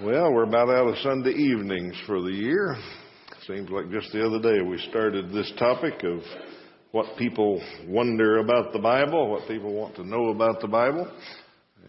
Well, 0.00 0.32
we're 0.32 0.44
about 0.44 0.70
out 0.70 0.88
of 0.88 0.96
Sunday 1.02 1.32
evenings 1.32 1.94
for 2.06 2.22
the 2.22 2.32
year. 2.32 2.78
Seems 3.46 3.68
like 3.68 3.90
just 3.90 4.10
the 4.10 4.26
other 4.26 4.40
day 4.40 4.62
we 4.62 4.78
started 4.88 5.30
this 5.30 5.52
topic 5.58 6.02
of 6.02 6.20
what 6.92 7.18
people 7.18 7.62
wonder 7.86 8.38
about 8.38 8.72
the 8.72 8.78
Bible, 8.78 9.28
what 9.28 9.46
people 9.46 9.74
want 9.74 9.94
to 9.96 10.04
know 10.04 10.30
about 10.30 10.62
the 10.62 10.66
Bible. 10.66 11.12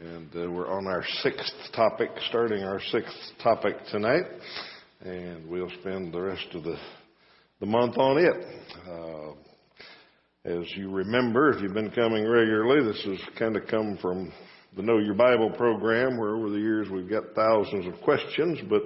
And 0.02 0.28
uh, 0.36 0.52
we're 0.52 0.70
on 0.70 0.86
our 0.86 1.06
sixth 1.22 1.54
topic, 1.74 2.10
starting 2.28 2.62
our 2.62 2.82
sixth 2.92 3.16
topic 3.42 3.78
tonight. 3.90 4.26
And 5.00 5.48
we'll 5.48 5.72
spend 5.80 6.14
the 6.14 6.22
rest 6.22 6.48
of 6.56 6.64
the, 6.64 6.76
the 7.62 7.68
month 7.68 7.98
on 7.98 8.18
it. 8.18 8.46
Uh, 8.86 9.32
as 10.44 10.66
you 10.76 10.92
remember, 10.92 11.52
if 11.52 11.62
you've 11.62 11.74
been 11.74 11.92
coming 11.92 12.28
regularly, 12.28 12.86
this 12.86 13.02
has 13.06 13.20
kind 13.40 13.56
of 13.56 13.66
come 13.68 13.98
from 14.02 14.34
the 14.76 14.82
Know 14.82 14.98
Your 14.98 15.14
Bible 15.14 15.52
program, 15.52 16.18
where 16.18 16.36
over 16.36 16.50
the 16.50 16.58
years 16.58 16.90
we've 16.90 17.10
got 17.10 17.24
thousands 17.36 17.86
of 17.86 18.02
questions, 18.02 18.60
but 18.70 18.82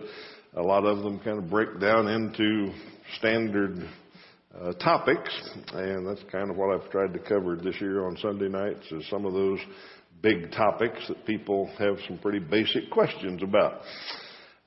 a 0.56 0.62
lot 0.62 0.86
of 0.86 1.04
them 1.04 1.20
kind 1.20 1.38
of 1.38 1.50
break 1.50 1.80
down 1.80 2.08
into 2.10 2.74
standard 3.18 3.88
uh, 4.60 4.74
topics, 4.74 5.30
and 5.74 6.06
that's 6.06 6.24
kind 6.32 6.50
of 6.50 6.58
what 6.58 6.76
I've 6.76 6.90
tried 6.92 7.14
to 7.14 7.20
cover 7.20 7.56
this 7.56 7.80
year 7.80 8.06
on 8.06 8.18
Sunday 8.18 8.50
nights 8.50 8.92
is 8.92 9.08
some 9.10 9.26
of 9.26 9.34
those 9.34 9.60
big 10.22 10.52
topics 10.52 11.08
that 11.08 11.26
people 11.26 11.70
have 11.78 11.98
some 12.08 12.18
pretty 12.18 12.40
basic 12.40 12.90
questions 12.92 13.42
about. 13.42 13.82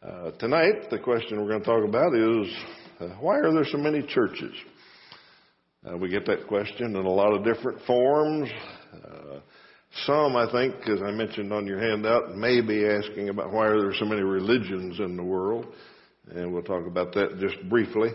Uh, 0.03 0.31
tonight, 0.39 0.89
the 0.91 0.99
question 0.99 1.39
we're 1.39 1.49
going 1.49 1.61
to 1.61 1.67
talk 1.67 1.87
about 1.87 2.15
is 2.15 2.55
uh, 3.01 3.09
why 3.21 3.37
are 3.37 3.53
there 3.53 3.67
so 3.71 3.77
many 3.77 4.03
churches? 4.07 4.55
Uh, 5.85 5.97
we 5.97 6.09
get 6.09 6.25
that 6.25 6.47
question 6.47 6.97
in 6.97 7.05
a 7.05 7.11
lot 7.11 7.35
of 7.35 7.45
different 7.45 7.79
forms. 7.87 8.49
Some, 10.07 10.37
I 10.37 10.51
think, 10.51 10.75
as 10.89 11.03
I 11.03 11.11
mentioned 11.11 11.53
on 11.53 11.67
your 11.67 11.81
handout, 11.81 12.37
may 12.37 12.61
be 12.61 12.87
asking 12.87 13.29
about 13.29 13.53
why 13.53 13.67
are 13.67 13.81
there 13.81 13.95
so 13.99 14.05
many 14.05 14.23
religions 14.23 15.01
in 15.01 15.17
the 15.17 15.23
world, 15.23 15.67
and 16.31 16.53
we'll 16.53 16.63
talk 16.63 16.87
about 16.87 17.13
that 17.15 17.39
just 17.41 17.57
briefly. 17.69 18.11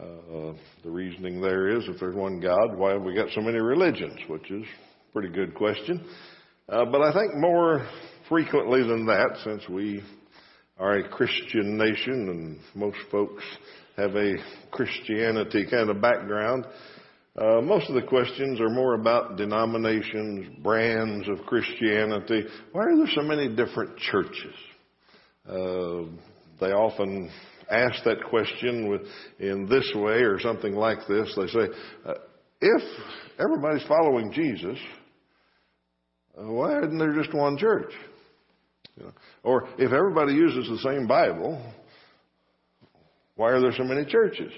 Uh, 0.00 0.54
the 0.82 0.90
reasoning 0.90 1.40
there 1.40 1.68
is, 1.68 1.84
if 1.86 2.00
there's 2.00 2.16
one 2.16 2.40
God, 2.40 2.76
why 2.76 2.92
have 2.92 3.02
we 3.02 3.14
got 3.14 3.28
so 3.34 3.42
many 3.42 3.58
religions? 3.58 4.18
Which 4.26 4.50
is 4.50 4.64
a 4.64 5.12
pretty 5.12 5.28
good 5.28 5.54
question. 5.54 6.02
Uh, 6.68 6.86
but 6.86 7.02
I 7.02 7.12
think 7.12 7.34
more 7.34 7.86
frequently 8.28 8.82
than 8.82 9.04
that, 9.06 9.38
since 9.44 9.68
we 9.68 10.02
are 10.78 10.96
a 10.96 11.08
Christian 11.10 11.76
nation 11.76 12.30
and 12.30 12.58
most 12.74 12.96
folks 13.10 13.44
have 13.98 14.16
a 14.16 14.34
Christianity 14.70 15.66
kind 15.70 15.90
of 15.90 16.00
background, 16.00 16.64
uh, 17.34 17.62
most 17.62 17.88
of 17.88 17.94
the 17.94 18.02
questions 18.02 18.60
are 18.60 18.68
more 18.68 18.94
about 18.94 19.36
denominations, 19.36 20.54
brands 20.62 21.26
of 21.28 21.38
Christianity. 21.46 22.44
Why 22.72 22.82
are 22.82 22.96
there 22.96 23.06
so 23.14 23.22
many 23.22 23.48
different 23.48 23.96
churches? 23.96 24.54
Uh, 25.48 26.12
they 26.60 26.72
often 26.72 27.30
ask 27.70 28.04
that 28.04 28.22
question 28.28 28.88
with, 28.90 29.00
in 29.38 29.66
this 29.66 29.90
way 29.94 30.22
or 30.22 30.38
something 30.40 30.74
like 30.74 30.98
this. 31.08 31.34
They 31.34 31.46
say, 31.46 31.68
uh, 32.04 32.14
if 32.60 32.82
everybody's 33.38 33.86
following 33.88 34.30
Jesus, 34.30 34.78
uh, 36.38 36.52
why 36.52 36.80
isn't 36.80 36.98
there 36.98 37.14
just 37.14 37.34
one 37.34 37.56
church? 37.56 37.92
You 38.98 39.04
know, 39.04 39.12
or 39.42 39.68
if 39.78 39.90
everybody 39.90 40.34
uses 40.34 40.68
the 40.68 40.90
same 40.90 41.06
Bible, 41.06 41.64
why 43.36 43.52
are 43.52 43.60
there 43.60 43.72
so 43.72 43.84
many 43.84 44.04
churches? 44.04 44.52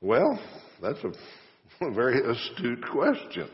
Well, 0.00 0.40
that's 0.82 1.02
a 1.04 1.08
a 1.08 1.43
very 1.94 2.20
astute 2.20 2.84
question. 2.90 3.48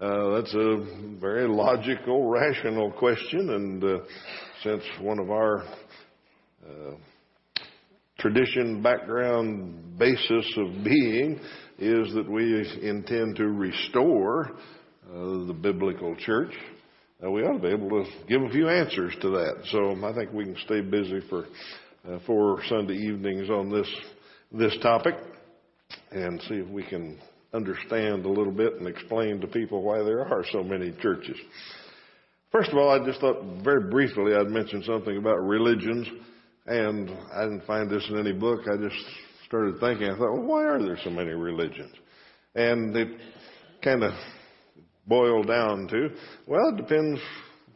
Uh, 0.00 0.30
that's 0.36 0.54
a 0.54 1.18
very 1.20 1.46
logical, 1.46 2.28
rational 2.28 2.90
question, 2.90 3.50
and 3.50 3.84
uh, 3.84 3.98
since 4.62 4.82
one 5.00 5.18
of 5.18 5.30
our 5.30 5.62
uh, 6.66 6.94
tradition, 8.18 8.82
background, 8.82 9.98
basis 9.98 10.46
of 10.56 10.84
being 10.84 11.38
is 11.78 12.12
that 12.14 12.28
we 12.28 12.66
intend 12.82 13.36
to 13.36 13.46
restore 13.48 14.50
uh, 15.08 15.46
the 15.46 15.56
biblical 15.60 16.16
church, 16.16 16.52
uh, 17.24 17.30
we 17.30 17.42
ought 17.42 17.54
to 17.54 17.58
be 17.58 17.68
able 17.68 17.90
to 17.90 18.10
give 18.26 18.42
a 18.42 18.50
few 18.50 18.68
answers 18.68 19.14
to 19.20 19.30
that. 19.30 19.62
So 19.70 19.94
I 20.04 20.14
think 20.14 20.32
we 20.32 20.44
can 20.44 20.56
stay 20.64 20.80
busy 20.80 21.20
for 21.28 21.44
uh, 22.08 22.18
four 22.26 22.62
Sunday 22.68 22.94
evenings 22.94 23.50
on 23.50 23.70
this 23.70 23.88
this 24.52 24.76
topic 24.82 25.14
and 26.10 26.40
see 26.42 26.56
if 26.56 26.68
we 26.68 26.82
can 26.82 27.18
understand 27.52 28.24
a 28.24 28.28
little 28.28 28.52
bit 28.52 28.74
and 28.74 28.86
explain 28.86 29.40
to 29.40 29.46
people 29.46 29.82
why 29.82 29.98
there 30.02 30.20
are 30.20 30.44
so 30.52 30.62
many 30.62 30.92
churches. 31.02 31.36
First 32.52 32.70
of 32.70 32.78
all, 32.78 32.90
I 32.90 33.04
just 33.04 33.20
thought 33.20 33.62
very 33.62 33.90
briefly 33.90 34.34
I'd 34.34 34.48
mention 34.48 34.82
something 34.82 35.16
about 35.16 35.38
religions, 35.42 36.08
and 36.66 37.10
I 37.34 37.42
didn't 37.42 37.66
find 37.66 37.88
this 37.90 38.06
in 38.10 38.18
any 38.18 38.32
book. 38.32 38.60
I 38.66 38.76
just 38.76 39.04
started 39.46 39.78
thinking, 39.80 40.06
I 40.06 40.16
thought, 40.16 40.32
well, 40.32 40.42
why 40.42 40.64
are 40.64 40.82
there 40.82 40.98
so 41.02 41.10
many 41.10 41.30
religions? 41.30 41.94
And 42.54 42.96
it 42.96 43.08
kind 43.82 44.02
of 44.02 44.12
boiled 45.06 45.48
down 45.48 45.88
to, 45.88 46.10
well, 46.46 46.68
it 46.68 46.76
depends 46.76 47.20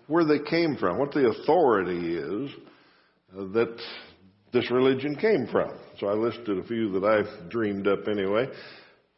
where 0.06 0.24
they 0.24 0.38
came 0.50 0.76
from, 0.76 0.98
what 0.98 1.12
the 1.12 1.28
authority 1.28 2.16
is 2.16 2.50
that 3.32 3.76
this 4.52 4.70
religion 4.70 5.16
came 5.16 5.46
from. 5.50 5.72
So 5.98 6.08
I 6.08 6.14
listed 6.14 6.58
a 6.58 6.64
few 6.64 6.92
that 6.92 7.04
I've 7.04 7.50
dreamed 7.50 7.88
up 7.88 8.06
anyway. 8.08 8.46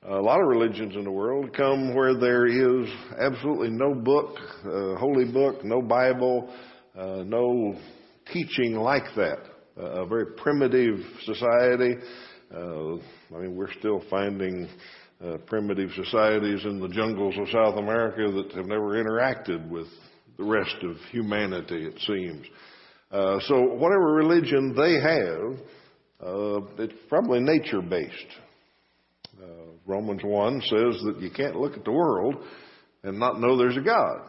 A 0.03 0.21
lot 0.21 0.41
of 0.41 0.47
religions 0.47 0.95
in 0.95 1.05
the 1.05 1.11
world 1.11 1.57
come 1.57 1.95
where 1.95 2.15
there 2.15 2.47
is 2.47 2.89
absolutely 3.19 3.71
no 3.71 3.95
book, 3.95 4.37
uh, 4.65 4.95
holy 4.97 5.25
book, 5.25 5.65
no 5.65 5.83
Bible, 5.83 6.49
uh, 6.97 7.25
no 7.25 7.77
teaching 8.33 8.75
like 8.75 9.05
that. 9.17 9.39
Uh, 9.77 10.03
a 10.03 10.07
very 10.07 10.27
primitive 10.37 11.01
society. 11.25 11.97
Uh, 12.55 12.95
I 13.35 13.41
mean, 13.41 13.57
we're 13.57 13.73
still 13.79 14.03
finding 14.09 14.69
uh, 15.25 15.39
primitive 15.47 15.91
societies 15.97 16.65
in 16.65 16.79
the 16.79 16.89
jungles 16.89 17.35
of 17.39 17.49
South 17.49 17.77
America 17.77 18.31
that 18.31 18.53
have 18.57 18.67
never 18.67 19.03
interacted 19.03 19.69
with 19.69 19.89
the 20.39 20.45
rest 20.45 20.77
of 20.83 20.97
humanity, 21.11 21.85
it 21.85 21.99
seems. 22.07 22.47
Uh, 23.11 23.41
so 23.49 23.61
whatever 23.75 24.13
religion 24.13 24.75
they 24.77 24.95
have, 25.01 25.59
it's 26.79 26.95
probably 27.09 27.41
nature 27.41 27.83
based. 27.83 28.13
Romans 29.87 30.23
1 30.23 30.61
says 30.63 31.01
that 31.05 31.19
you 31.21 31.31
can't 31.31 31.57
look 31.57 31.77
at 31.77 31.85
the 31.85 31.93
world 31.93 32.37
and 33.03 33.19
not 33.19 33.41
know 33.41 33.57
there's 33.57 33.77
a 33.77 33.81
God. 33.81 34.21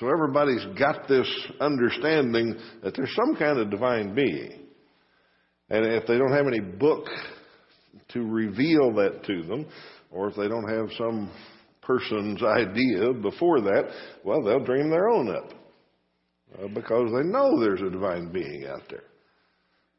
So 0.00 0.08
everybody's 0.08 0.64
got 0.78 1.06
this 1.06 1.28
understanding 1.60 2.56
that 2.82 2.96
there's 2.96 3.14
some 3.14 3.36
kind 3.36 3.58
of 3.58 3.70
divine 3.70 4.14
being. 4.14 4.66
And 5.70 5.84
if 5.84 6.06
they 6.06 6.18
don't 6.18 6.32
have 6.32 6.46
any 6.46 6.60
book 6.60 7.06
to 8.08 8.20
reveal 8.20 8.92
that 8.94 9.24
to 9.26 9.42
them, 9.42 9.66
or 10.10 10.28
if 10.28 10.36
they 10.36 10.48
don't 10.48 10.68
have 10.68 10.88
some 10.98 11.30
person's 11.82 12.42
idea 12.42 13.12
before 13.12 13.60
that, 13.60 13.84
well, 14.24 14.42
they'll 14.42 14.64
dream 14.64 14.90
their 14.90 15.08
own 15.08 15.34
up. 15.34 15.52
Uh, 16.60 16.68
because 16.68 17.10
they 17.12 17.28
know 17.28 17.60
there's 17.60 17.82
a 17.82 17.90
divine 17.90 18.32
being 18.32 18.66
out 18.66 18.82
there. 18.90 19.04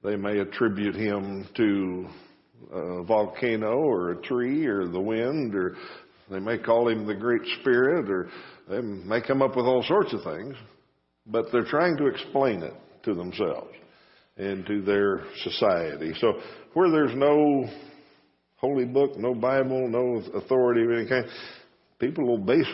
They 0.04 0.16
may 0.16 0.40
attribute 0.40 0.96
him 0.96 1.48
to 1.56 2.08
a 2.72 3.04
volcano 3.04 3.78
or 3.78 4.12
a 4.12 4.22
tree 4.22 4.66
or 4.66 4.88
the 4.88 5.00
wind 5.00 5.56
or 5.56 5.76
they 6.30 6.40
may 6.40 6.58
call 6.58 6.90
him 6.90 7.06
the 7.06 7.16
Great 7.16 7.42
Spirit 7.62 8.10
or 8.10 8.30
they 8.70 8.82
may 8.82 9.22
come 9.22 9.42
up 9.42 9.56
with 9.56 9.66
all 9.66 9.84
sorts 9.84 10.14
of 10.14 10.24
things, 10.24 10.56
but 11.26 11.46
they're 11.52 11.64
trying 11.66 11.98
to 11.98 12.08
explain 12.08 12.64
it 12.64 12.74
to 13.04 13.14
themselves 13.14 13.74
and 14.36 14.66
to 14.66 14.82
their 14.82 15.24
society. 15.44 16.14
So 16.20 16.34
where 16.74 16.92
there's 16.92 17.16
no 17.16 17.70
holy 18.58 18.86
book, 18.86 19.18
no 19.18 19.34
Bible, 19.34 19.88
no 19.88 20.22
authority 20.38 20.84
of 20.84 20.92
any 20.92 21.08
kind, 21.08 21.26
people 22.00 22.26
will 22.28 22.38
base 22.38 22.66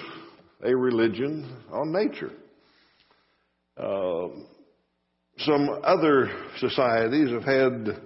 a 0.63 0.75
religion 0.75 1.57
on 1.71 1.91
nature. 1.91 2.31
Uh, 3.77 4.27
some 5.39 5.67
other 5.83 6.31
societies 6.59 7.29
have 7.31 7.43
had 7.43 8.01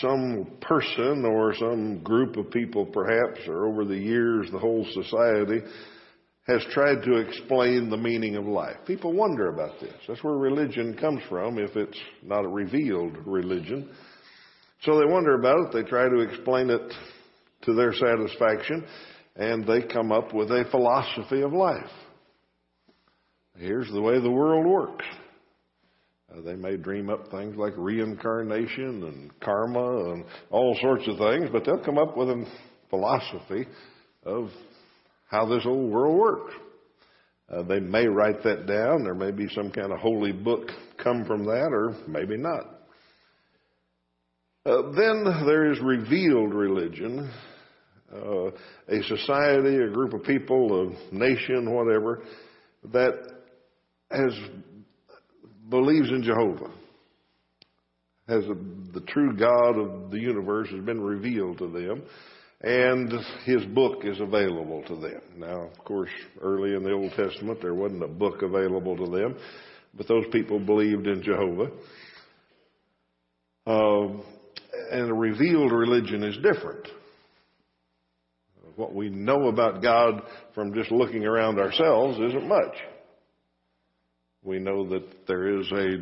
some 0.00 0.46
person 0.60 1.24
or 1.24 1.54
some 1.54 2.02
group 2.02 2.36
of 2.36 2.50
people 2.50 2.86
perhaps, 2.86 3.40
or 3.46 3.66
over 3.66 3.84
the 3.84 3.96
years 3.96 4.48
the 4.50 4.58
whole 4.58 4.86
society, 4.92 5.60
has 6.46 6.64
tried 6.72 7.02
to 7.02 7.16
explain 7.16 7.90
the 7.90 7.96
meaning 7.96 8.36
of 8.36 8.46
life. 8.46 8.76
People 8.86 9.12
wonder 9.12 9.48
about 9.48 9.78
this. 9.80 9.92
That's 10.06 10.24
where 10.24 10.34
religion 10.34 10.96
comes 10.96 11.20
from 11.28 11.58
if 11.58 11.76
it's 11.76 11.98
not 12.22 12.44
a 12.44 12.48
revealed 12.48 13.16
religion. 13.26 13.90
So 14.82 14.98
they 14.98 15.12
wonder 15.12 15.38
about 15.38 15.66
it, 15.66 15.72
they 15.72 15.88
try 15.88 16.08
to 16.08 16.20
explain 16.20 16.70
it 16.70 16.92
to 17.62 17.74
their 17.74 17.92
satisfaction, 17.92 18.86
and 19.36 19.66
they 19.66 19.82
come 19.82 20.10
up 20.10 20.32
with 20.32 20.50
a 20.50 20.64
philosophy 20.70 21.42
of 21.42 21.52
life. 21.52 21.90
Here's 23.56 23.90
the 23.90 24.00
way 24.00 24.20
the 24.20 24.30
world 24.30 24.66
works. 24.66 25.04
Uh, 26.30 26.42
they 26.42 26.54
may 26.54 26.76
dream 26.76 27.08
up 27.08 27.30
things 27.30 27.56
like 27.56 27.72
reincarnation 27.76 29.02
and 29.04 29.40
karma 29.40 30.12
and 30.12 30.24
all 30.50 30.76
sorts 30.80 31.06
of 31.08 31.16
things, 31.16 31.48
but 31.52 31.64
they'll 31.64 31.84
come 31.84 31.98
up 31.98 32.16
with 32.16 32.28
a 32.28 32.46
philosophy 32.90 33.66
of 34.24 34.50
how 35.30 35.46
this 35.46 35.64
old 35.64 35.90
world 35.90 36.18
works. 36.18 36.54
Uh, 37.50 37.62
they 37.62 37.80
may 37.80 38.06
write 38.06 38.42
that 38.42 38.66
down. 38.66 39.04
There 39.04 39.14
may 39.14 39.30
be 39.30 39.48
some 39.54 39.70
kind 39.70 39.90
of 39.90 39.98
holy 40.00 40.32
book 40.32 40.68
come 41.02 41.24
from 41.24 41.44
that, 41.44 41.70
or 41.72 41.96
maybe 42.06 42.36
not. 42.36 42.78
Uh, 44.66 44.90
then 44.94 45.24
there 45.46 45.72
is 45.72 45.80
revealed 45.80 46.52
religion, 46.52 47.30
uh, 48.14 48.48
a 48.88 49.02
society, 49.04 49.76
a 49.76 49.88
group 49.88 50.12
of 50.12 50.22
people, 50.24 50.92
a 50.92 51.14
nation, 51.14 51.72
whatever, 51.72 52.22
that 52.92 53.14
has 54.10 54.32
believes 55.68 56.08
in 56.10 56.22
Jehovah, 56.22 56.70
has 58.28 58.44
a, 58.44 58.54
the 58.92 59.04
true 59.08 59.36
God 59.36 59.78
of 59.78 60.10
the 60.10 60.18
universe 60.18 60.68
has 60.70 60.84
been 60.84 61.00
revealed 61.00 61.58
to 61.58 61.68
them, 61.68 62.02
and 62.60 63.12
His 63.44 63.64
book 63.66 64.04
is 64.04 64.20
available 64.20 64.82
to 64.88 64.96
them. 64.96 65.20
Now, 65.36 65.62
of 65.62 65.78
course, 65.84 66.10
early 66.40 66.74
in 66.74 66.82
the 66.82 66.92
Old 66.92 67.12
Testament, 67.12 67.60
there 67.62 67.74
wasn't 67.74 68.02
a 68.02 68.08
book 68.08 68.42
available 68.42 68.96
to 68.96 69.10
them, 69.10 69.36
but 69.94 70.08
those 70.08 70.24
people 70.32 70.58
believed 70.58 71.06
in 71.06 71.22
Jehovah. 71.22 71.70
Uh, 73.66 74.22
and 74.90 75.10
a 75.10 75.14
revealed 75.14 75.72
religion 75.72 76.22
is 76.22 76.36
different. 76.36 76.88
What 78.76 78.94
we 78.94 79.08
know 79.08 79.48
about 79.48 79.82
God 79.82 80.22
from 80.54 80.72
just 80.72 80.92
looking 80.92 81.24
around 81.24 81.58
ourselves 81.58 82.18
isn't 82.18 82.46
much. 82.46 82.76
We 84.42 84.58
know 84.58 84.88
that 84.88 85.26
there 85.26 85.58
is 85.58 85.70
a 85.72 85.98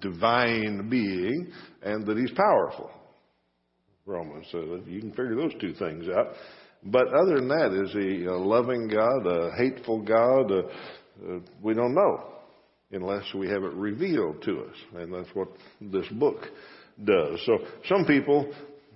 divine 0.00 0.88
being 0.88 1.52
and 1.82 2.06
that 2.06 2.16
he's 2.16 2.32
powerful. 2.32 2.90
Romans 4.06 4.46
that 4.52 4.84
you 4.86 5.00
can 5.00 5.10
figure 5.10 5.36
those 5.36 5.54
two 5.60 5.74
things 5.74 6.06
out. 6.08 6.34
But 6.84 7.08
other 7.08 7.36
than 7.36 7.48
that, 7.48 7.72
is 7.84 7.92
he 7.92 8.24
a 8.24 8.36
loving 8.36 8.88
God, 8.88 9.26
a 9.26 9.50
hateful 9.56 10.02
God? 10.02 10.52
Uh, 10.52 10.62
uh, 11.28 11.40
we 11.62 11.74
don't 11.74 11.94
know 11.94 12.36
unless 12.92 13.24
we 13.34 13.48
have 13.48 13.64
it 13.64 13.72
revealed 13.72 14.42
to 14.42 14.60
us. 14.60 14.76
And 14.94 15.12
that's 15.12 15.34
what 15.34 15.48
this 15.80 16.06
book 16.12 16.46
does. 17.04 17.40
So 17.44 17.58
some 17.88 18.04
people 18.04 18.52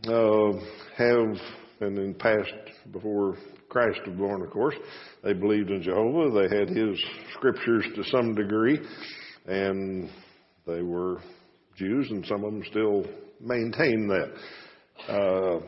uh, 0.06 0.53
have, 0.97 1.37
and 1.81 1.99
in 1.99 2.15
past, 2.15 2.53
before 2.93 3.37
Christ 3.69 4.00
was 4.06 4.17
born, 4.17 4.43
of 4.43 4.50
course, 4.50 4.75
they 5.23 5.32
believed 5.32 5.71
in 5.71 5.82
Jehovah. 5.82 6.31
They 6.49 6.56
had 6.56 6.69
his 6.69 7.03
scriptures 7.35 7.85
to 7.97 8.05
some 8.05 8.35
degree, 8.35 8.79
and 9.47 10.11
they 10.67 10.82
were 10.82 11.21
Jews, 11.77 12.09
and 12.11 12.25
some 12.27 12.44
of 12.44 12.53
them 12.53 12.62
still 12.71 13.05
maintain 13.41 14.09
that. 14.09 14.32
Uh, 15.09 15.61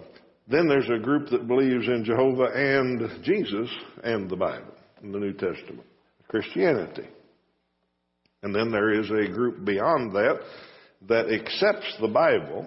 then 0.48 0.68
there's 0.68 0.90
a 0.94 1.02
group 1.02 1.30
that 1.30 1.48
believes 1.48 1.86
in 1.86 2.04
Jehovah 2.04 2.48
and 2.54 3.24
Jesus 3.24 3.70
and 4.04 4.28
the 4.28 4.36
Bible, 4.36 4.74
in 5.02 5.12
the 5.12 5.18
New 5.18 5.32
Testament, 5.32 5.86
Christianity. 6.28 7.08
And 8.42 8.54
then 8.54 8.70
there 8.70 8.92
is 8.92 9.08
a 9.10 9.32
group 9.32 9.64
beyond 9.64 10.12
that 10.12 10.40
that 11.08 11.32
accepts 11.32 11.96
the 12.00 12.08
Bible. 12.08 12.66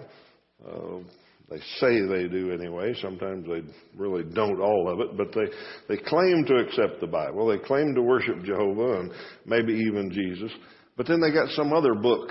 Uh, 0.66 1.08
they 1.48 1.58
say 1.78 2.00
they 2.00 2.26
do 2.26 2.50
anyway. 2.52 2.92
Sometimes 3.00 3.46
they 3.46 3.62
really 3.96 4.24
don't 4.24 4.60
all 4.60 4.90
of 4.92 5.00
it, 5.00 5.16
but 5.16 5.32
they, 5.32 5.46
they 5.88 6.02
claim 6.02 6.44
to 6.46 6.56
accept 6.56 7.00
the 7.00 7.06
Bible. 7.06 7.46
They 7.46 7.58
claim 7.58 7.94
to 7.94 8.02
worship 8.02 8.42
Jehovah 8.42 9.00
and 9.00 9.12
maybe 9.44 9.72
even 9.72 10.10
Jesus. 10.10 10.50
But 10.96 11.06
then 11.06 11.20
they 11.20 11.30
got 11.30 11.50
some 11.50 11.72
other 11.72 11.94
book 11.94 12.30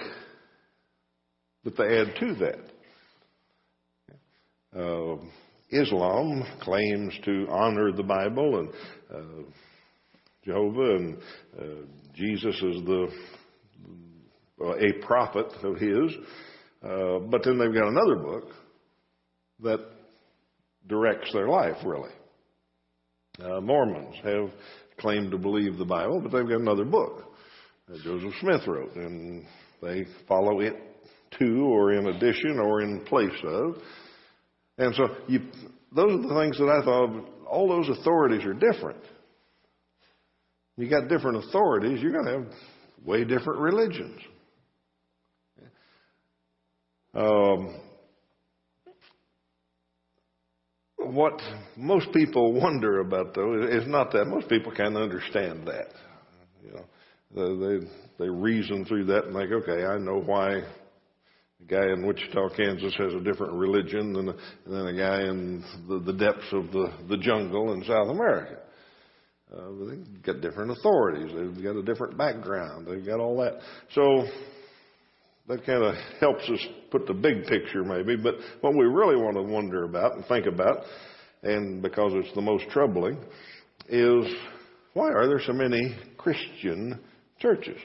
that 1.63 1.77
they 1.77 1.99
add 1.99 2.15
to 2.19 2.35
that. 2.35 2.59
Uh, 4.77 5.15
Islam 5.69 6.43
claims 6.61 7.13
to 7.23 7.47
honor 7.49 7.93
the 7.93 8.03
Bible 8.03 8.59
and 8.59 8.69
uh, 9.13 9.43
Jehovah 10.43 10.95
and 10.95 11.17
uh, 11.57 11.85
Jesus 12.13 12.55
is 12.55 12.83
the 12.85 13.07
a 14.61 15.05
prophet 15.05 15.47
of 15.63 15.77
his. 15.77 16.15
Uh, 16.83 17.19
but 17.29 17.43
then 17.43 17.57
they've 17.57 17.73
got 17.73 17.87
another 17.87 18.15
book 18.17 18.51
that 19.61 19.79
directs 20.87 21.31
their 21.33 21.47
life, 21.47 21.77
really. 21.83 22.11
Uh, 23.39 23.59
Mormons 23.61 24.15
have 24.23 24.49
claimed 24.97 25.31
to 25.31 25.37
believe 25.37 25.77
the 25.77 25.85
Bible, 25.85 26.21
but 26.21 26.31
they've 26.31 26.47
got 26.47 26.61
another 26.61 26.85
book 26.85 27.23
that 27.87 28.01
Joseph 28.01 28.33
Smith 28.39 28.61
wrote, 28.67 28.95
and 28.95 29.45
they 29.81 30.05
follow 30.27 30.61
it 30.61 30.75
to, 31.39 31.65
or 31.65 31.93
in 31.93 32.07
addition, 32.07 32.59
or 32.59 32.81
in 32.81 33.01
place 33.05 33.37
of. 33.43 33.75
And 34.77 34.95
so, 34.95 35.07
you, 35.27 35.39
those 35.93 36.11
are 36.11 36.27
the 36.27 36.41
things 36.41 36.57
that 36.57 36.69
I 36.69 36.83
thought. 36.83 37.29
All 37.47 37.67
those 37.67 37.97
authorities 37.99 38.45
are 38.45 38.53
different. 38.53 38.99
You 40.77 40.89
got 40.89 41.07
different 41.07 41.45
authorities. 41.45 42.01
You're 42.01 42.11
going 42.11 42.25
to 42.25 42.31
have 42.31 42.47
way 43.05 43.23
different 43.23 43.59
religions. 43.59 44.19
Um, 47.13 47.79
what 51.13 51.41
most 51.77 52.11
people 52.13 52.53
wonder 52.53 52.99
about, 52.99 53.33
though, 53.33 53.63
is 53.63 53.87
not 53.87 54.11
that. 54.13 54.25
Most 54.25 54.49
people 54.49 54.71
can 54.71 54.97
understand 54.97 55.67
that. 55.67 55.87
You 56.63 56.73
know, 56.73 57.79
they 57.79 57.87
they 58.17 58.29
reason 58.29 58.85
through 58.85 59.05
that 59.05 59.25
and 59.25 59.35
think, 59.35 59.51
okay, 59.51 59.85
I 59.85 59.97
know 59.97 60.21
why 60.21 60.57
a 60.57 61.63
guy 61.67 61.85
in 61.91 62.05
Wichita, 62.05 62.49
Kansas, 62.55 62.95
has 62.97 63.13
a 63.13 63.19
different 63.19 63.53
religion 63.53 64.13
than 64.13 64.25
than 64.65 64.87
a 64.87 64.97
guy 64.97 65.21
in 65.21 65.63
the, 65.87 65.99
the 65.99 66.13
depths 66.13 66.51
of 66.51 66.71
the 66.71 66.91
the 67.09 67.17
jungle 67.17 67.73
in 67.73 67.83
South 67.83 68.09
America. 68.09 68.59
Uh, 69.53 69.69
they've 69.87 70.23
got 70.23 70.41
different 70.41 70.71
authorities. 70.71 71.31
They've 71.35 71.63
got 71.63 71.75
a 71.75 71.83
different 71.83 72.17
background. 72.17 72.87
They've 72.87 73.05
got 73.05 73.19
all 73.19 73.37
that. 73.37 73.59
So 73.93 74.25
that 75.47 75.65
kind 75.65 75.83
of 75.83 75.95
helps 76.19 76.49
us 76.49 76.59
put 76.91 77.05
the 77.05 77.13
big 77.13 77.45
picture 77.45 77.83
maybe. 77.83 78.15
But 78.15 78.35
what 78.61 78.75
we 78.75 78.85
really 78.85 79.15
want 79.15 79.35
to 79.35 79.43
wonder 79.43 79.83
about 79.83 80.15
and 80.15 80.25
think 80.25 80.47
about, 80.47 80.85
and 81.43 81.81
because 81.81 82.11
it's 82.15 82.33
the 82.33 82.41
most 82.41 82.65
troubling, 82.71 83.17
is 83.87 84.25
why 84.93 85.09
are 85.11 85.27
there 85.27 85.41
so 85.45 85.53
many 85.53 85.95
Christian 86.17 86.99
churches? 87.39 87.77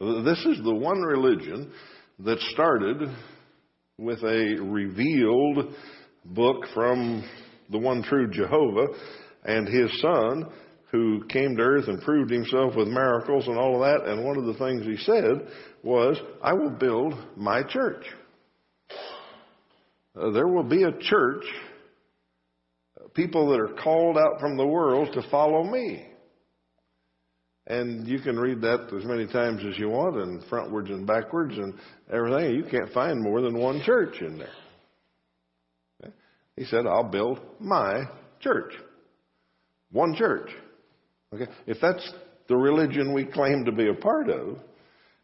This 0.00 0.38
is 0.46 0.62
the 0.64 0.74
one 0.74 1.00
religion 1.00 1.72
that 2.20 2.38
started 2.52 2.96
with 3.98 4.22
a 4.22 4.56
revealed 4.60 5.74
book 6.24 6.64
from 6.74 7.24
the 7.70 7.78
one 7.78 8.02
true 8.02 8.30
Jehovah 8.30 8.88
and 9.44 9.68
his 9.68 10.00
son 10.00 10.44
who 10.90 11.24
came 11.28 11.56
to 11.56 11.62
earth 11.62 11.88
and 11.88 12.02
proved 12.02 12.30
himself 12.30 12.74
with 12.74 12.88
miracles 12.88 13.46
and 13.46 13.56
all 13.56 13.74
of 13.74 13.80
that. 13.80 14.10
And 14.10 14.24
one 14.24 14.36
of 14.36 14.46
the 14.46 14.54
things 14.54 14.84
he 14.84 14.96
said 15.04 15.48
was, 15.82 16.16
I 16.42 16.52
will 16.52 16.70
build 16.70 17.14
my 17.36 17.62
church. 17.62 18.04
Uh, 20.20 20.30
there 20.30 20.48
will 20.48 20.64
be 20.64 20.82
a 20.82 20.92
church, 21.00 21.44
people 23.14 23.50
that 23.50 23.60
are 23.60 23.74
called 23.82 24.18
out 24.18 24.40
from 24.40 24.56
the 24.56 24.66
world 24.66 25.12
to 25.14 25.22
follow 25.30 25.62
me. 25.62 26.06
And 27.68 28.08
you 28.08 28.18
can 28.18 28.36
read 28.36 28.60
that 28.62 28.92
as 28.92 29.04
many 29.04 29.28
times 29.28 29.62
as 29.64 29.78
you 29.78 29.90
want, 29.90 30.16
and 30.16 30.42
frontwards 30.44 30.88
and 30.88 31.06
backwards 31.06 31.56
and 31.56 31.74
everything. 32.12 32.56
You 32.56 32.64
can't 32.68 32.92
find 32.92 33.22
more 33.22 33.40
than 33.42 33.56
one 33.56 33.80
church 33.84 34.20
in 34.20 34.38
there. 34.38 34.48
Okay? 36.02 36.12
He 36.56 36.64
said, 36.64 36.84
I'll 36.86 37.08
build 37.08 37.38
my 37.60 38.02
church. 38.40 38.72
One 39.92 40.16
church. 40.16 40.50
Okay? 41.34 41.50
If 41.66 41.78
that's 41.80 42.12
the 42.48 42.56
religion 42.56 43.12
we 43.12 43.24
claim 43.24 43.64
to 43.64 43.72
be 43.72 43.88
a 43.88 43.94
part 43.94 44.28
of, 44.28 44.58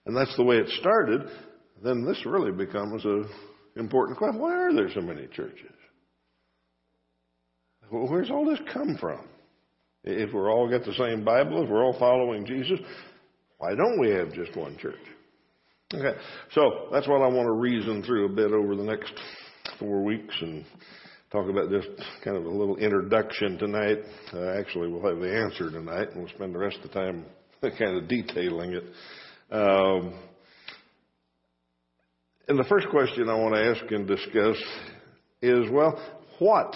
and 0.07 0.17
that's 0.17 0.37
the 0.37 0.45
way 0.45 0.57
it 0.57 0.69
started, 0.81 1.23
then 1.83 2.05
this 2.05 2.25
really 2.25 2.53
becomes 2.53 3.05
an 3.05 3.29
important 3.77 4.19
question. 4.19 4.41
Why 4.41 4.55
are 4.55 4.73
there 4.73 4.91
so 4.95 5.01
many 5.01 5.27
churches? 5.27 5.73
Well, 7.91 8.09
where's 8.09 8.31
all 8.31 8.45
this 8.45 8.61
come 8.73 8.97
from? 9.01 9.29
If 10.05 10.33
we're 10.33 10.53
all 10.53 10.69
got 10.71 10.85
the 10.85 10.95
same 10.95 11.25
Bible, 11.25 11.65
if 11.65 11.71
we're 11.71 11.85
all 11.85 11.99
following 11.99 12.47
Jesus, 12.47 12.79
why 13.59 13.75
don't 13.75 14.01
we 14.01 14.11
have 14.11 14.33
just 14.33 14.57
one 14.57 14.77
church? 14.79 14.95
Okay, 15.95 16.19
so 16.53 16.89
that's 16.93 17.09
what 17.09 17.23
I 17.23 17.29
want 17.29 17.47
to 17.47 17.53
reason 17.53 18.03
through 18.03 18.27
a 18.27 18.35
bit 18.35 18.53
over 18.53 18.75
the 18.75 18.83
next 18.83 19.13
four 19.79 20.03
weeks 20.03 20.35
and 20.41 20.65
talk 21.37 21.51
about 21.51 21.71
just 21.71 21.89
kind 22.25 22.35
of 22.35 22.47
a 22.47 22.49
little 22.49 22.77
introduction 22.77 23.59
tonight. 23.59 23.99
Uh, 24.33 24.59
actually, 24.59 24.89
we'll 24.89 25.07
have 25.07 25.21
the 25.21 25.31
answer 25.31 25.71
tonight, 25.71 26.09
and 26.11 26.23
we'll 26.23 26.33
spend 26.35 26.55
the 26.55 26.59
rest 26.59 26.79
of 26.83 26.85
the 26.85 26.95
time 26.95 27.27
kind 27.79 27.99
of 27.99 28.09
detailing 28.09 28.73
it. 28.73 28.85
Um, 29.51 30.15
and 32.49 32.59
the 32.59 32.65
first 32.71 32.89
question 32.89 33.29
I 33.29 33.35
want 33.35 33.55
to 33.55 33.61
ask 33.61 33.93
and 33.93 34.07
discuss 34.07 34.57
is, 35.43 35.71
well, 35.71 36.01
what 36.39 36.75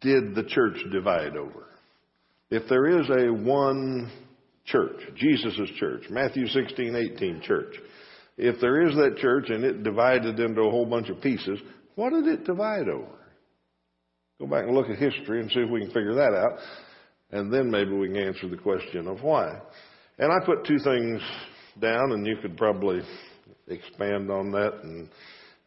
did 0.00 0.36
the 0.36 0.44
church 0.44 0.76
divide 0.92 1.36
over? 1.36 1.66
If 2.50 2.68
there 2.68 2.86
is 2.86 3.08
a 3.08 3.32
one 3.32 4.12
church, 4.66 5.00
Jesus' 5.16 5.68
church, 5.78 6.04
Matthew 6.10 6.46
16, 6.46 6.94
18 7.16 7.42
church, 7.42 7.74
if 8.36 8.60
there 8.60 8.86
is 8.86 8.94
that 8.94 9.16
church 9.18 9.46
and 9.48 9.64
it 9.64 9.82
divided 9.82 10.38
into 10.38 10.62
a 10.62 10.70
whole 10.70 10.86
bunch 10.86 11.08
of 11.08 11.20
pieces, 11.20 11.58
what 12.00 12.14
did 12.14 12.26
it 12.28 12.44
divide 12.46 12.88
over? 12.88 13.18
Go 14.38 14.46
back 14.46 14.64
and 14.64 14.74
look 14.74 14.88
at 14.88 14.96
history 14.96 15.42
and 15.42 15.50
see 15.50 15.60
if 15.60 15.70
we 15.70 15.80
can 15.80 15.90
figure 15.90 16.14
that 16.14 16.32
out. 16.32 16.58
And 17.30 17.52
then 17.52 17.70
maybe 17.70 17.92
we 17.92 18.08
can 18.08 18.16
answer 18.16 18.48
the 18.48 18.56
question 18.56 19.06
of 19.06 19.22
why. 19.22 19.60
And 20.18 20.32
I 20.32 20.46
put 20.46 20.64
two 20.64 20.78
things 20.78 21.20
down, 21.78 22.12
and 22.12 22.26
you 22.26 22.36
could 22.40 22.56
probably 22.56 23.02
expand 23.68 24.30
on 24.30 24.50
that 24.50 24.80
and 24.82 25.08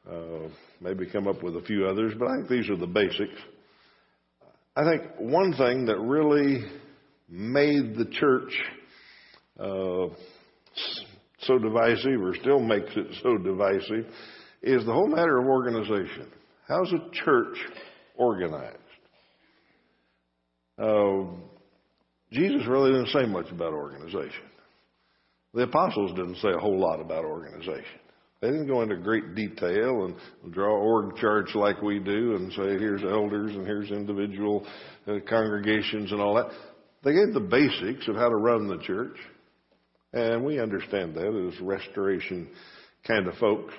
uh, 0.09 0.49
maybe 0.81 1.05
come 1.05 1.27
up 1.27 1.43
with 1.43 1.55
a 1.55 1.61
few 1.61 1.85
others, 1.85 2.13
but 2.17 2.27
I 2.27 2.37
think 2.37 2.49
these 2.49 2.67
are 2.71 2.77
the 2.77 2.87
basics. 2.87 3.39
I 4.75 4.83
think 4.85 5.03
one 5.19 5.53
thing 5.53 5.85
that 5.85 5.99
really 5.99 6.65
made 7.29 7.95
the 7.95 8.05
church 8.11 8.59
uh, 9.59 10.07
so 11.41 11.59
divisive, 11.59 12.19
or 12.23 12.33
still 12.41 12.59
makes 12.59 12.89
it 12.95 13.05
so 13.21 13.37
divisive, 13.37 14.07
is 14.63 14.85
the 14.85 14.93
whole 14.93 15.07
matter 15.07 15.37
of 15.37 15.45
organization. 15.45 16.27
How's 16.67 16.91
a 16.93 17.09
church 17.25 17.57
organized? 18.15 18.77
Uh, 20.81 21.25
Jesus 22.31 22.65
really 22.67 22.91
didn't 22.91 23.09
say 23.09 23.25
much 23.25 23.51
about 23.51 23.73
organization. 23.73 24.45
The 25.53 25.63
apostles 25.63 26.11
didn't 26.15 26.37
say 26.37 26.49
a 26.49 26.59
whole 26.59 26.79
lot 26.79 26.99
about 26.99 27.25
organization. 27.25 27.99
They 28.41 28.47
didn't 28.47 28.67
go 28.67 28.81
into 28.81 28.97
great 28.97 29.35
detail 29.35 30.05
and 30.05 30.53
draw 30.53 30.75
org 30.75 31.15
charts 31.17 31.53
like 31.55 31.81
we 31.81 31.99
do 31.99 32.35
and 32.35 32.51
say, 32.53 32.77
here's 32.79 33.03
elders 33.03 33.51
and 33.55 33.65
here's 33.65 33.91
individual 33.91 34.65
uh, 35.07 35.19
congregations 35.29 36.11
and 36.11 36.19
all 36.19 36.35
that. 36.35 36.51
They 37.03 37.13
gave 37.13 37.33
the 37.33 37.39
basics 37.39 38.07
of 38.07 38.15
how 38.15 38.29
to 38.29 38.35
run 38.35 38.67
the 38.67 38.79
church. 38.79 39.15
And 40.13 40.43
we 40.43 40.59
understand 40.59 41.15
that 41.15 41.51
as 41.53 41.59
restoration 41.61 42.49
kind 43.07 43.27
of 43.27 43.35
folks. 43.35 43.73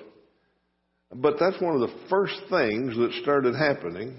But 1.13 1.35
that's 1.39 1.61
one 1.61 1.75
of 1.75 1.81
the 1.81 1.95
first 2.09 2.35
things 2.49 2.95
that 2.97 3.19
started 3.21 3.55
happening 3.55 4.17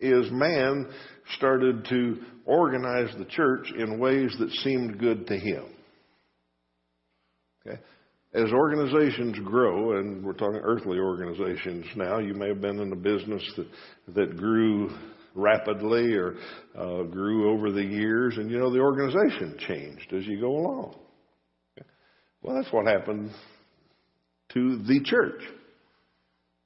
is 0.00 0.30
man 0.30 0.88
started 1.36 1.86
to 1.88 2.18
organize 2.44 3.14
the 3.16 3.24
church 3.24 3.72
in 3.76 3.98
ways 3.98 4.34
that 4.38 4.50
seemed 4.62 4.98
good 4.98 5.26
to 5.26 5.38
him. 5.38 5.64
Okay? 7.66 7.80
As 8.34 8.52
organizations 8.52 9.38
grow, 9.44 9.98
and 9.98 10.24
we're 10.24 10.34
talking 10.34 10.60
earthly 10.62 10.98
organizations 10.98 11.86
now, 11.96 12.18
you 12.18 12.34
may 12.34 12.48
have 12.48 12.60
been 12.60 12.80
in 12.80 12.92
a 12.92 12.96
business 12.96 13.42
that, 13.56 13.66
that 14.14 14.36
grew 14.36 14.90
rapidly 15.34 16.14
or 16.14 16.36
uh, 16.76 17.02
grew 17.04 17.52
over 17.52 17.72
the 17.72 17.82
years, 17.82 18.36
and 18.36 18.50
you 18.50 18.58
know 18.58 18.70
the 18.70 18.80
organization 18.80 19.56
changed 19.66 20.12
as 20.12 20.26
you 20.26 20.40
go 20.40 20.50
along. 20.50 20.96
Okay? 21.78 21.88
Well, 22.42 22.56
that's 22.56 22.72
what 22.72 22.86
happened 22.86 23.30
to 24.52 24.78
the 24.82 25.00
church. 25.04 25.40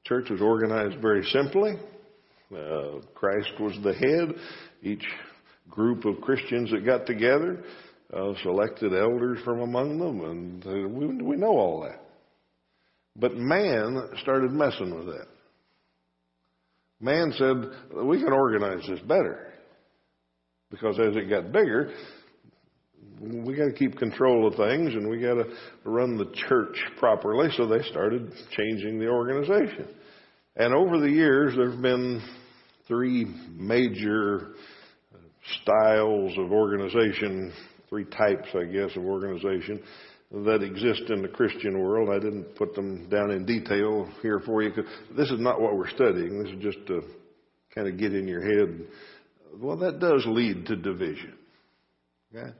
Church 0.09 0.31
was 0.31 0.41
organized 0.41 1.01
very 1.03 1.23
simply. 1.25 1.75
Uh, 2.51 3.01
Christ 3.15 3.51
was 3.61 3.75
the 3.85 3.93
head. 3.93 4.35
Each 4.83 5.05
group 5.69 6.07
of 6.07 6.23
Christians 6.23 6.71
that 6.71 6.87
got 6.87 7.05
together 7.05 7.63
uh, 8.13 8.33
selected 8.43 8.95
elders 8.95 9.39
from 9.45 9.61
among 9.61 9.99
them, 9.99 10.21
and 10.23 10.67
uh, 10.67 10.89
we, 10.89 11.07
we 11.23 11.37
know 11.37 11.59
all 11.59 11.83
that. 11.83 12.01
But 13.17 13.37
man 13.37 14.01
started 14.23 14.51
messing 14.51 14.97
with 14.97 15.07
that. 15.07 15.27
Man 17.01 17.33
said, 17.37 17.97
we 18.05 18.19
can 18.19 18.33
organize 18.33 18.89
this 18.89 19.01
better. 19.01 19.53
Because 20.71 20.99
as 20.99 21.17
it 21.17 21.29
got 21.29 21.53
bigger, 21.53 21.93
we 23.21 23.55
got 23.57 23.67
to 23.67 23.73
keep 23.73 23.97
control 23.97 24.47
of 24.47 24.55
things 24.55 24.95
and 24.95 25.09
we 25.09 25.21
got 25.21 25.35
to 25.35 25.45
run 25.85 26.17
the 26.17 26.33
church 26.49 26.77
properly. 26.99 27.49
So 27.57 27.67
they 27.67 27.83
started 27.83 28.33
changing 28.51 28.99
the 28.99 29.09
organization. 29.09 29.89
And 30.57 30.75
over 30.75 30.99
the 30.99 31.11
years, 31.11 31.55
there 31.57 31.71
have 31.71 31.83
been 31.83 32.23
three 32.87 33.27
major 33.53 34.55
styles 35.63 36.37
of 36.39 36.53
organization, 36.53 37.53
three 37.89 38.05
types, 38.05 38.49
I 38.55 38.65
guess, 38.65 38.97
of 38.97 39.05
organization 39.05 39.83
that 40.31 40.63
exist 40.63 41.09
in 41.09 41.23
the 41.23 41.29
Christian 41.29 41.79
world. 41.79 42.11
I 42.11 42.19
didn't 42.19 42.55
put 42.57 42.75
them 42.75 43.09
down 43.09 43.31
in 43.31 43.47
detail 43.47 44.09
here 44.21 44.41
for 44.45 44.63
you. 44.63 44.71
Because 44.71 44.91
this 45.17 45.31
is 45.31 45.41
not 45.41 45.61
what 45.61 45.77
we're 45.77 45.89
studying. 45.89 46.43
This 46.43 46.53
is 46.53 46.63
just 46.63 46.87
to 46.89 47.03
kind 47.75 47.89
of 47.89 47.97
get 47.97 48.15
in 48.15 48.29
your 48.29 48.43
head. 48.43 48.87
Well, 49.59 49.77
that 49.79 50.01
does 50.01 50.25
lead 50.27 50.67
to 50.67 50.77
division. 50.77 51.35
Okay? 52.35 52.53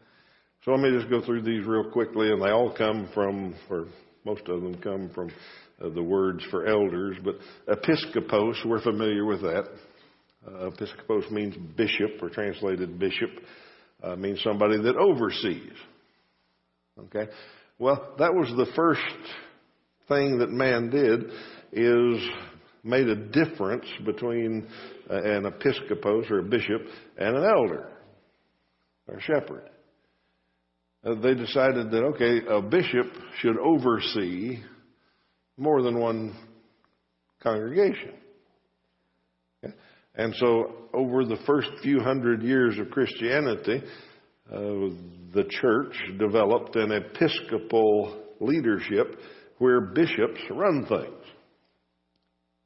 So 0.69 0.75
let 0.75 0.83
me 0.83 0.99
just 0.99 1.09
go 1.09 1.25
through 1.25 1.45
these 1.45 1.65
real 1.65 1.91
quickly, 1.91 2.31
and 2.31 2.43
they 2.43 2.51
all 2.51 2.71
come 2.71 3.09
from, 3.15 3.55
or 3.71 3.87
most 4.27 4.43
of 4.49 4.61
them 4.61 4.75
come 4.83 5.09
from 5.15 5.31
uh, 5.83 5.89
the 5.89 6.03
words 6.03 6.45
for 6.51 6.67
elders, 6.67 7.17
but 7.25 7.37
episkopos, 7.67 8.53
we're 8.67 8.83
familiar 8.83 9.25
with 9.25 9.41
that. 9.41 9.65
Uh, 10.47 10.69
episkopos 10.69 11.31
means 11.31 11.57
bishop, 11.75 12.23
or 12.23 12.29
translated 12.29 12.99
bishop, 12.99 13.31
uh, 14.03 14.15
means 14.17 14.43
somebody 14.43 14.77
that 14.77 14.95
oversees. 14.97 15.73
Okay? 16.99 17.33
Well, 17.79 18.15
that 18.19 18.35
was 18.35 18.51
the 18.55 18.71
first 18.77 19.01
thing 20.07 20.37
that 20.41 20.51
man 20.51 20.91
did 20.91 21.31
is 21.73 22.29
made 22.85 23.09
a 23.09 23.17
difference 23.17 23.87
between 24.05 24.69
uh, 25.09 25.15
an 25.15 25.47
episcopos 25.47 26.27
or 26.31 26.41
a 26.41 26.45
bishop 26.45 26.83
and 27.17 27.39
an 27.39 27.45
elder 27.45 27.89
or 29.07 29.17
a 29.17 29.23
shepherd. 29.23 29.71
Uh, 31.09 31.15
they 31.21 31.35
decided 31.35 31.91
that, 31.91 32.03
okay, 32.03 32.41
a 32.49 32.61
bishop 32.61 33.07
should 33.39 33.57
oversee 33.59 34.59
more 35.57 35.81
than 35.83 35.99
one 35.99 36.37
congregation. 37.43 38.13
And 40.15 40.35
so, 40.35 40.89
over 40.93 41.25
the 41.25 41.39
first 41.47 41.69
few 41.83 42.01
hundred 42.01 42.43
years 42.43 42.79
of 42.79 42.91
Christianity, 42.91 43.83
uh, 44.53 44.59
the 45.33 45.45
church 45.49 45.95
developed 46.19 46.75
an 46.75 46.91
episcopal 46.91 48.21
leadership 48.41 49.21
where 49.59 49.81
bishops 49.81 50.41
run 50.51 50.87
things. 50.87 51.25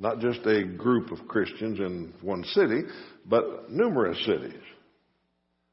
Not 0.00 0.18
just 0.20 0.40
a 0.46 0.64
group 0.64 1.12
of 1.12 1.28
Christians 1.28 1.78
in 1.78 2.14
one 2.22 2.42
city, 2.44 2.80
but 3.26 3.70
numerous 3.70 4.18
cities 4.24 4.62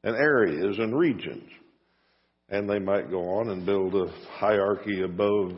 and 0.04 0.14
areas 0.14 0.78
and 0.78 0.96
regions. 0.96 1.48
And 2.50 2.68
they 2.68 2.80
might 2.80 3.10
go 3.10 3.38
on 3.38 3.50
and 3.50 3.64
build 3.64 3.94
a 3.94 4.06
hierarchy 4.38 5.02
above 5.02 5.52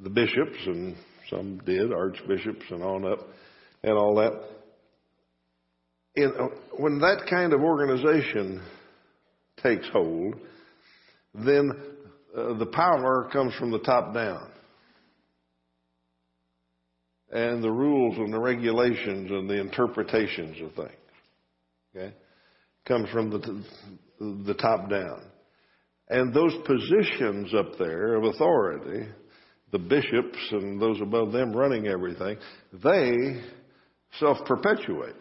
the 0.00 0.10
bishops, 0.10 0.58
and 0.66 0.96
some 1.30 1.58
did, 1.64 1.92
archbishops 1.92 2.64
and 2.70 2.82
on 2.82 3.04
up, 3.10 3.20
and 3.82 3.92
all 3.92 4.16
that. 4.16 4.32
In, 6.16 6.30
when 6.76 6.98
that 6.98 7.26
kind 7.30 7.52
of 7.52 7.60
organization 7.60 8.60
takes 9.62 9.88
hold, 9.92 10.34
then 11.34 11.70
uh, 12.36 12.58
the 12.58 12.66
power 12.66 13.28
comes 13.32 13.54
from 13.54 13.70
the 13.70 13.78
top 13.78 14.12
down. 14.12 14.50
And 17.30 17.62
the 17.62 17.70
rules 17.70 18.18
and 18.18 18.32
the 18.32 18.40
regulations 18.40 19.30
and 19.30 19.48
the 19.48 19.58
interpretations 19.58 20.60
of 20.60 20.74
things, 20.74 20.98
okay, 21.96 22.14
comes 22.86 23.08
from 23.10 23.30
the, 23.30 23.64
the 24.44 24.54
top 24.54 24.90
down. 24.90 25.22
And 26.12 26.34
those 26.34 26.52
positions 26.66 27.54
up 27.54 27.78
there 27.78 28.16
of 28.16 28.24
authority, 28.24 29.08
the 29.70 29.78
bishops 29.78 30.36
and 30.50 30.78
those 30.78 31.00
above 31.00 31.32
them 31.32 31.56
running 31.56 31.86
everything, 31.86 32.36
they 32.84 33.40
self-perpetuate. 34.20 35.14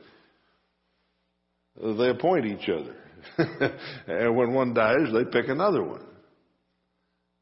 They 1.81 2.09
appoint 2.09 2.45
each 2.45 2.67
other. 2.67 2.97
and 4.07 4.35
when 4.35 4.53
one 4.53 4.73
dies, 4.73 5.07
they 5.13 5.23
pick 5.23 5.47
another 5.47 5.81
one. 5.81 6.03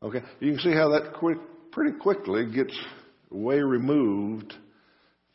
Okay? 0.04 0.22
You 0.40 0.52
can 0.52 0.60
see 0.60 0.74
how 0.74 0.90
that 0.90 1.16
quick, 1.18 1.40
pretty 1.72 1.98
quickly 1.98 2.46
gets 2.54 2.78
way 3.32 3.62
removed 3.62 4.54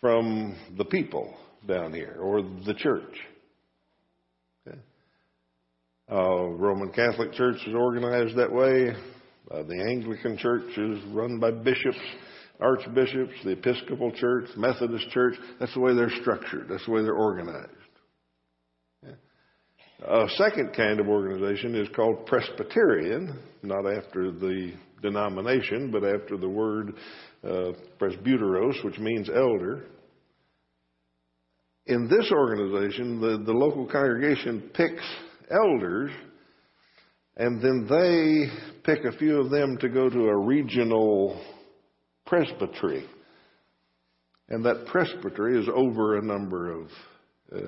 from 0.01 0.55
the 0.79 0.85
people 0.85 1.35
down 1.67 1.93
here 1.93 2.19
or 2.21 2.43
the 2.43 2.75
church. 2.75 3.17
Uh, 6.11 6.49
Roman 6.51 6.91
Catholic 6.93 7.33
Church 7.33 7.57
is 7.67 7.75
organized 7.75 8.37
that 8.37 8.53
way. 8.53 8.95
Uh, 9.51 9.63
the 9.63 9.87
Anglican 9.91 10.37
Church 10.37 10.77
is 10.77 11.03
run 11.13 11.39
by 11.39 11.51
bishops, 11.51 11.99
archbishops. 12.61 13.33
The 13.43 13.53
Episcopal 13.53 14.13
Church, 14.13 14.49
Methodist 14.57 15.09
Church, 15.11 15.35
that's 15.59 15.73
the 15.73 15.81
way 15.81 15.95
they're 15.95 16.11
structured. 16.21 16.67
That's 16.69 16.85
the 16.85 16.93
way 16.93 17.03
they're 17.03 17.15
organized. 17.15 17.71
A 20.07 20.29
second 20.37 20.75
kind 20.77 21.01
of 21.01 21.09
organization 21.09 21.75
is 21.75 21.89
called 21.97 22.27
Presbyterian, 22.27 23.39
not 23.63 23.87
after 23.87 24.31
the 24.31 24.75
denomination, 25.01 25.91
but 25.91 26.05
after 26.05 26.37
the 26.37 26.49
word 26.49 26.93
uh, 27.43 27.73
presbyteros, 27.99 28.85
which 28.85 28.99
means 28.99 29.31
elder. 29.31 29.87
In 31.87 32.07
this 32.09 32.31
organization, 32.31 33.19
the, 33.19 33.43
the 33.47 33.53
local 33.53 33.87
congregation 33.87 34.71
picks 34.75 35.03
elders, 35.55 36.11
and 37.37 37.61
then 37.61 37.87
they 37.89 38.47
pick 38.85 39.05
a 39.05 39.17
few 39.17 39.41
of 39.41 39.51
them 39.51 39.77
to 39.79 39.89
go 39.89 40.09
to 40.09 40.25
a 40.27 40.37
regional 40.37 41.41
presbytery. 42.27 43.05
And 44.49 44.65
that 44.65 44.87
presbytery 44.87 45.61
is 45.61 45.69
over 45.75 46.17
a 46.17 46.23
number 46.23 46.73
of 46.73 46.89
uh, 47.53 47.59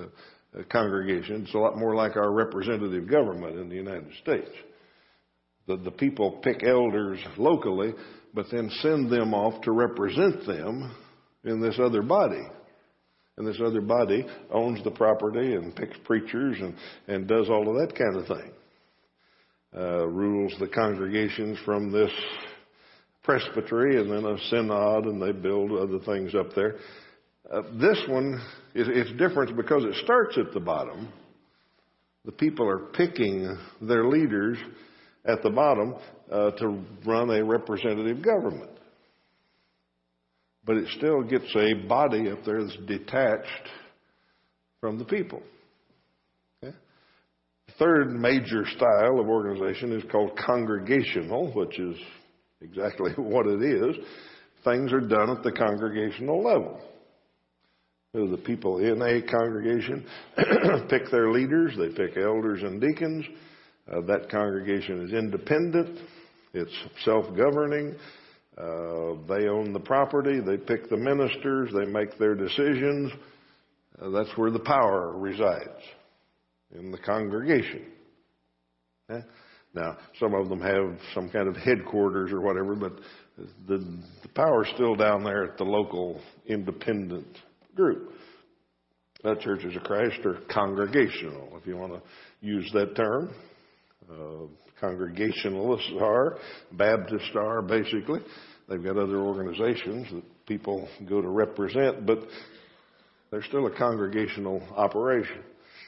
uh, 0.57 0.63
congregation. 0.71 1.43
It's 1.43 1.55
a 1.55 1.59
lot 1.59 1.79
more 1.79 1.95
like 1.95 2.17
our 2.17 2.33
representative 2.33 3.11
government 3.11 3.59
in 3.59 3.69
the 3.69 3.75
United 3.75 4.11
States. 4.23 4.51
The, 5.67 5.77
the 5.77 5.91
people 5.91 6.41
pick 6.43 6.63
elders 6.63 7.19
locally, 7.37 7.93
but 8.35 8.47
then 8.53 8.71
send 8.81 9.11
them 9.11 9.35
off 9.35 9.63
to 9.63 9.73
represent 9.73 10.47
them 10.47 10.95
in 11.45 11.61
this 11.61 11.79
other 11.83 12.03
body. 12.03 12.43
And 13.37 13.47
this 13.47 13.61
other 13.65 13.83
body 13.83 14.27
owns 14.51 14.83
the 14.83 14.91
property 14.91 15.55
and 15.55 15.77
picks 15.77 15.97
preachers 16.05 16.57
and, 16.61 16.75
and 17.07 17.29
does 17.29 17.49
all 17.51 17.69
of 17.69 17.77
that 17.77 17.97
kind 17.97 18.17
of 18.17 18.27
thing. 18.27 18.53
Uh, 19.77 20.07
rules 20.07 20.55
the 20.59 20.69
congregations 20.69 21.59
from 21.65 21.93
this 21.93 22.11
presbytery 23.23 24.01
and 24.01 24.11
then 24.11 24.25
a 24.25 24.39
synod 24.49 25.05
and 25.05 25.21
they 25.21 25.33
build 25.33 25.73
other 25.73 25.99
things 26.07 26.35
up 26.35 26.55
there. 26.55 26.77
Uh, 27.53 27.63
this 27.79 27.99
one 28.09 28.41
is 28.75 28.89
it's 28.89 29.13
different 29.19 29.55
because 29.57 29.85
it 29.85 29.95
starts 30.03 30.39
at 30.39 30.53
the 30.55 30.61
bottom. 30.61 31.13
The 32.25 32.33
people 32.33 32.67
are 32.67 32.79
picking 32.79 33.57
their 33.83 34.07
leaders 34.07 34.59
at 35.27 35.43
the 35.43 35.51
bottom 35.51 35.95
uh, 36.31 36.53
to 36.53 36.83
run 37.05 37.31
a 37.31 37.45
representative 37.45 38.23
government. 38.23 38.71
But 40.67 40.79
it 40.79 40.89
still 40.97 41.23
gets 41.23 41.55
a 41.55 41.75
body 41.87 42.29
up 42.29 42.45
there 42.45 42.63
that's 42.63 42.77
detached 42.87 43.69
from 44.81 44.99
the 44.99 45.05
people. 45.05 45.41
Okay? 46.63 46.75
The 47.69 47.73
third 47.79 48.11
major 48.11 48.65
style 48.77 49.21
of 49.21 49.29
organization 49.29 49.93
is 49.93 50.03
called 50.11 50.37
congregational, 50.45 51.53
which 51.55 51.79
is 51.79 51.97
exactly 52.61 53.13
what 53.17 53.47
it 53.47 53.63
is. 53.63 53.97
Things 54.65 54.93
are 54.93 55.01
done 55.01 55.31
at 55.31 55.45
the 55.45 55.53
congregational 55.53 56.43
level. 56.43 56.81
The 58.13 58.41
people 58.47 58.79
in 58.79 59.03
a 59.03 59.21
congregation 59.21 60.07
pick 60.89 61.11
their 61.11 61.31
leaders, 61.33 61.75
they 61.77 61.89
pick 61.89 62.17
elders 62.17 62.63
and 62.63 62.81
deacons. 62.81 63.27
Uh, 63.93 64.01
that 64.07 64.31
congregation 64.31 65.05
is 65.05 65.13
independent, 65.13 66.01
it's 66.55 66.73
self 67.05 67.27
governing. 67.37 67.95
Uh, 68.57 69.17
they 69.29 69.49
own 69.49 69.73
the 69.73 69.81
property, 69.81 70.41
they 70.41 70.57
pick 70.57 70.89
the 70.89 70.97
ministers, 70.97 71.71
they 71.75 71.85
make 71.85 72.17
their 72.19 72.35
decisions. 72.35 73.13
Uh, 74.01 74.09
that's 74.11 74.31
where 74.37 74.51
the 74.51 74.59
power 74.59 75.13
resides 75.17 75.83
in 76.75 76.91
the 76.91 76.99
congregation. 76.99 77.85
Okay? 79.11 79.25
Now, 79.75 79.99
some 80.19 80.35
of 80.35 80.49
them 80.49 80.61
have 80.61 80.99
some 81.15 81.29
kind 81.29 81.49
of 81.49 81.57
headquarters 81.57 82.33
or 82.33 82.41
whatever, 82.41 82.75
but 82.75 82.95
the, 83.69 83.79
the 84.23 84.29
power's 84.35 84.69
still 84.75 84.95
down 84.95 85.23
there 85.23 85.45
at 85.45 85.59
the 85.59 85.65
local 85.65 86.21
independent 86.47 87.27
group. 87.75 88.13
That 89.23 89.41
churches 89.41 89.77
of 89.77 89.83
Christ 89.83 90.25
are 90.25 90.39
congregational, 90.51 91.59
if 91.61 91.67
you 91.67 91.77
want 91.77 91.93
to 91.93 92.01
use 92.41 92.71
that 92.73 92.97
term. 92.97 93.35
Uh, 94.11 94.47
Congregationalists 94.81 95.93
are, 96.01 96.39
Baptists 96.73 97.31
are, 97.35 97.63
basically. 97.63 98.21
They've 98.69 98.83
got 98.83 98.97
other 98.97 99.19
organizations 99.19 100.09
that 100.13 100.47
people 100.47 100.89
go 101.09 101.23
to 101.23 101.29
represent, 101.29 102.05
but 102.05 102.19
they're 103.31 103.45
still 103.45 103.67
a 103.67 103.77
congregational 103.77 104.63
operation. 104.77 105.43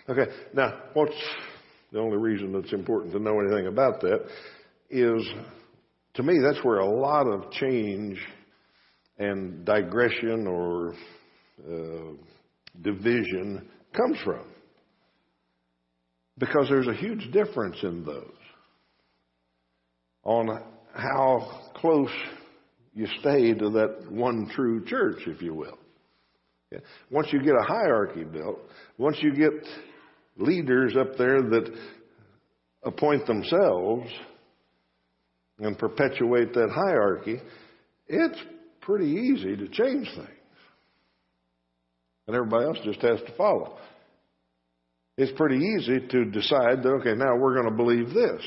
Okay, 0.09 0.31
now 0.55 0.81
what's 0.95 1.13
the 1.93 1.99
only 1.99 2.17
reason 2.17 2.55
it's 2.55 2.73
important 2.73 3.13
to 3.13 3.19
know 3.19 3.41
anything 3.41 3.67
about 3.67 4.01
that 4.01 4.27
is, 4.91 5.29
to 6.15 6.23
me, 6.23 6.39
that's 6.43 6.65
where 6.65 6.79
a 6.79 6.87
lot 6.87 7.27
of 7.27 7.51
change 7.53 8.19
and 9.19 9.65
digression 9.65 10.47
or 10.47 10.95
uh, 11.69 12.13
division 12.83 13.69
comes 13.95 14.19
from. 14.25 14.45
Because 16.39 16.69
there's 16.69 16.87
a 16.87 16.95
huge 16.95 17.31
difference 17.33 17.77
in 17.83 18.05
those 18.05 18.38
on 20.29 20.63
how 20.93 21.71
close 21.77 22.11
you 22.95 23.07
stay 23.21 23.55
to 23.55 23.71
that 23.71 24.11
one 24.11 24.51
true 24.55 24.85
church, 24.85 25.21
if 25.27 25.41
you 25.41 25.55
will. 25.55 25.79
Once 27.11 27.29
you 27.33 27.43
get 27.43 27.55
a 27.55 27.65
hierarchy 27.65 28.25
built, 28.25 28.59
once 28.99 29.17
you 29.23 29.35
get 29.35 29.67
leaders 30.37 30.95
up 31.01 31.17
there 31.17 31.41
that 31.41 31.75
appoint 32.83 33.27
themselves 33.27 34.11
and 35.61 35.79
perpetuate 35.79 36.53
that 36.53 36.69
hierarchy, 36.75 37.41
it's 38.07 38.39
pretty 38.83 39.07
easy 39.07 39.57
to 39.57 39.67
change 39.69 40.07
things. 40.15 40.29
And 42.27 42.37
everybody 42.37 42.67
else 42.67 42.79
just 42.85 43.01
has 43.01 43.19
to 43.21 43.35
follow. 43.39 43.79
It's 45.17 45.33
pretty 45.39 45.57
easy 45.57 46.07
to 46.07 46.25
decide 46.27 46.83
that, 46.83 46.99
okay, 47.01 47.15
now 47.15 47.35
we're 47.39 47.55
going 47.55 47.71
to 47.71 47.83
believe 47.83 48.13
this. 48.13 48.43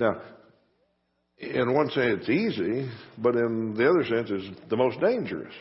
Now, 0.00 0.18
in 1.36 1.74
one 1.74 1.90
sense, 1.90 2.20
it's 2.22 2.30
easy, 2.30 2.90
but 3.18 3.36
in 3.36 3.74
the 3.74 3.88
other 3.88 4.04
sense, 4.06 4.30
it's 4.30 4.60
the 4.70 4.76
most 4.76 4.98
dangerous. 4.98 5.52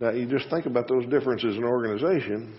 Now, 0.00 0.10
you 0.10 0.26
just 0.26 0.50
think 0.50 0.66
about 0.66 0.88
those 0.88 1.06
differences 1.06 1.56
in 1.56 1.62
organization. 1.62 2.58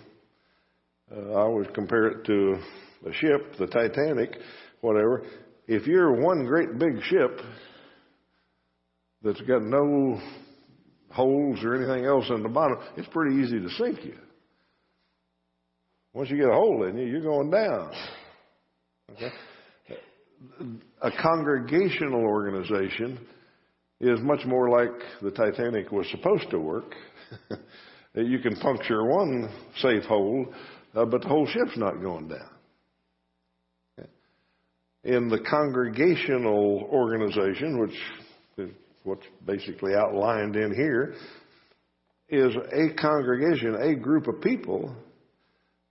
Uh, 1.12 1.34
I 1.34 1.42
always 1.42 1.68
compare 1.76 2.08
it 2.08 2.26
to 2.26 2.60
a 3.08 3.14
ship, 3.14 3.58
the 3.60 3.68
Titanic, 3.68 4.38
whatever. 4.80 5.24
If 5.68 5.86
you're 5.86 6.14
one 6.14 6.46
great 6.46 6.80
big 6.80 7.04
ship 7.04 7.42
that's 9.22 9.42
got 9.42 9.64
no 9.64 10.22
holes 11.10 11.62
or 11.62 11.76
anything 11.76 12.06
else 12.06 12.30
in 12.30 12.42
the 12.42 12.50
bottom, 12.50 12.78
it's 12.96 13.08
pretty 13.10 13.36
easy 13.44 13.60
to 13.60 13.70
sink 13.72 14.06
you. 14.06 14.16
Once 16.14 16.30
you 16.30 16.38
get 16.38 16.48
a 16.48 16.54
hole 16.54 16.84
in 16.84 16.98
you, 16.98 17.06
you're 17.06 17.22
going 17.22 17.50
down. 17.50 17.92
Okay? 19.12 19.32
A 21.02 21.12
congregational 21.22 22.22
organization 22.22 23.20
is 24.00 24.20
much 24.22 24.46
more 24.46 24.70
like 24.70 24.92
the 25.22 25.32
Titanic 25.32 25.92
was 25.92 26.08
supposed 26.12 26.50
to 26.52 26.60
work. 26.60 26.94
you 28.14 28.40
can 28.40 28.56
puncture 28.58 29.06
one 29.06 29.50
safe 29.78 30.04
hole, 30.04 30.46
uh, 30.96 31.06
but 31.06 31.22
the 31.22 31.28
whole 31.28 31.48
ship's 31.48 31.78
not 31.78 32.02
going 32.02 32.28
down. 32.28 32.50
In 35.04 35.28
the 35.30 35.40
congregational 35.40 36.90
organization, 36.92 37.80
which 37.80 37.96
is 38.58 38.72
what's 39.04 39.26
basically 39.46 39.94
outlined 39.94 40.56
in 40.56 40.74
here, 40.74 41.14
is 42.28 42.56
a 42.56 42.94
congregation, 43.00 43.76
a 43.76 43.96
group 43.96 44.28
of 44.28 44.42
people 44.42 44.96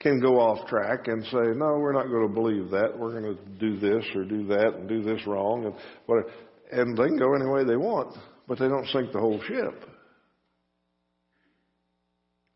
can 0.05 0.21
go 0.21 0.38
off 0.38 0.69
track 0.69 1.09
and 1.09 1.25
say, 1.25 1.57
no, 1.57 1.79
we're 1.79 1.95
not 1.95 2.09
going 2.09 2.29
to 2.29 2.33
believe 2.33 2.71
that. 2.71 2.97
We're 2.97 3.19
going 3.19 3.35
to 3.35 3.45
do 3.59 3.81
this 3.81 4.05
or 4.14 4.25
do 4.25 4.47
that 4.49 4.75
and 4.75 4.88
do 4.88 5.03
this 5.03 5.27
wrong. 5.27 5.64
And, 5.64 5.75
whatever. 6.07 6.31
and 6.71 6.97
they 6.97 7.07
can 7.07 7.19
go 7.19 7.35
any 7.35 7.51
way 7.51 7.64
they 7.64 7.77
want, 7.77 8.14
but 8.47 8.59
they 8.59 8.69
don't 8.69 8.87
sink 8.88 9.12
the 9.12 9.19
whole 9.19 9.40
ship. 9.43 9.88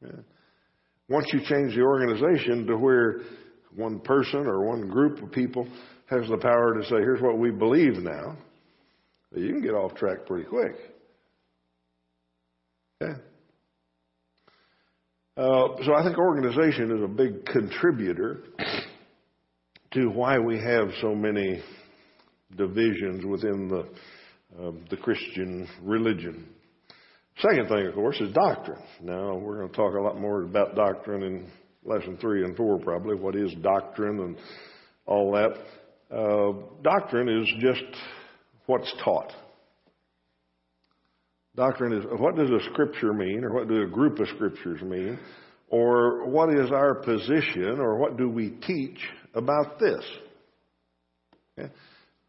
Yeah. 0.02 0.20
Once 1.08 1.26
you 1.32 1.40
change 1.40 1.74
the 1.74 1.80
organization 1.80 2.66
to 2.66 2.76
where 2.76 3.22
one 3.74 3.98
person 4.00 4.46
or 4.46 4.68
one 4.68 4.88
group 4.88 5.22
of 5.22 5.32
people 5.32 5.66
has 6.10 6.28
the 6.28 6.36
power 6.36 6.74
to 6.78 6.84
say, 6.84 6.96
here's 6.96 7.22
what 7.22 7.38
we 7.38 7.50
believe 7.50 7.94
now, 7.94 8.36
you 9.34 9.48
can 9.48 9.62
get 9.62 9.72
off 9.72 9.94
track 9.94 10.26
pretty 10.26 10.46
quick. 10.46 10.74
Yeah. 13.00 13.14
Uh, 15.38 15.68
so 15.84 15.94
I 15.94 16.02
think 16.02 16.18
organization 16.18 16.90
is 16.90 17.04
a 17.04 17.06
big 17.06 17.46
contributor 17.46 18.40
to 19.92 20.06
why 20.06 20.36
we 20.36 20.58
have 20.58 20.88
so 21.00 21.14
many 21.14 21.62
divisions 22.56 23.24
within 23.24 23.68
the 23.68 23.88
uh, 24.60 24.72
the 24.90 24.96
Christian 24.96 25.68
religion. 25.84 26.48
Second 27.40 27.68
thing, 27.68 27.86
of 27.86 27.94
course, 27.94 28.20
is 28.20 28.32
doctrine. 28.32 28.82
Now 29.00 29.36
we're 29.36 29.58
going 29.58 29.70
to 29.70 29.76
talk 29.76 29.94
a 29.94 30.00
lot 30.00 30.20
more 30.20 30.42
about 30.42 30.74
doctrine 30.74 31.22
in 31.22 31.48
lesson 31.84 32.18
three 32.20 32.42
and 32.42 32.56
four, 32.56 32.80
probably. 32.80 33.14
What 33.14 33.36
is 33.36 33.54
doctrine 33.62 34.18
and 34.18 34.36
all 35.06 35.30
that? 35.34 35.52
Uh, 36.12 36.66
doctrine 36.82 37.28
is 37.28 37.48
just 37.60 37.84
what's 38.66 38.92
taught. 39.04 39.32
Doctrine 41.58 41.92
is 41.92 42.04
what 42.20 42.36
does 42.36 42.48
a 42.50 42.70
scripture 42.70 43.12
mean, 43.12 43.42
or 43.42 43.52
what 43.52 43.66
do 43.66 43.82
a 43.82 43.86
group 43.86 44.20
of 44.20 44.28
scriptures 44.28 44.80
mean, 44.80 45.18
or 45.70 46.24
what 46.28 46.54
is 46.54 46.70
our 46.70 46.94
position, 46.94 47.80
or 47.80 47.98
what 47.98 48.16
do 48.16 48.28
we 48.28 48.50
teach 48.64 49.00
about 49.34 49.80
this? 49.80 50.04
Okay? 51.58 51.68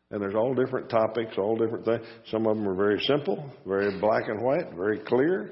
And 0.09 0.19
there's 0.19 0.33
all 0.33 0.55
different 0.55 0.89
topics, 0.89 1.37
all 1.37 1.55
different 1.55 1.85
things. 1.85 2.01
Some 2.31 2.47
of 2.47 2.57
them 2.57 2.67
are 2.67 2.73
very 2.73 2.99
simple, 3.01 3.47
very 3.67 3.99
black 3.99 4.23
and 4.29 4.41
white, 4.41 4.73
very 4.75 4.97
clear. 4.97 5.51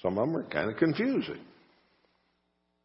Some 0.00 0.16
of 0.16 0.26
them 0.26 0.36
are 0.38 0.48
kind 0.48 0.70
of 0.70 0.78
confusing. 0.78 1.40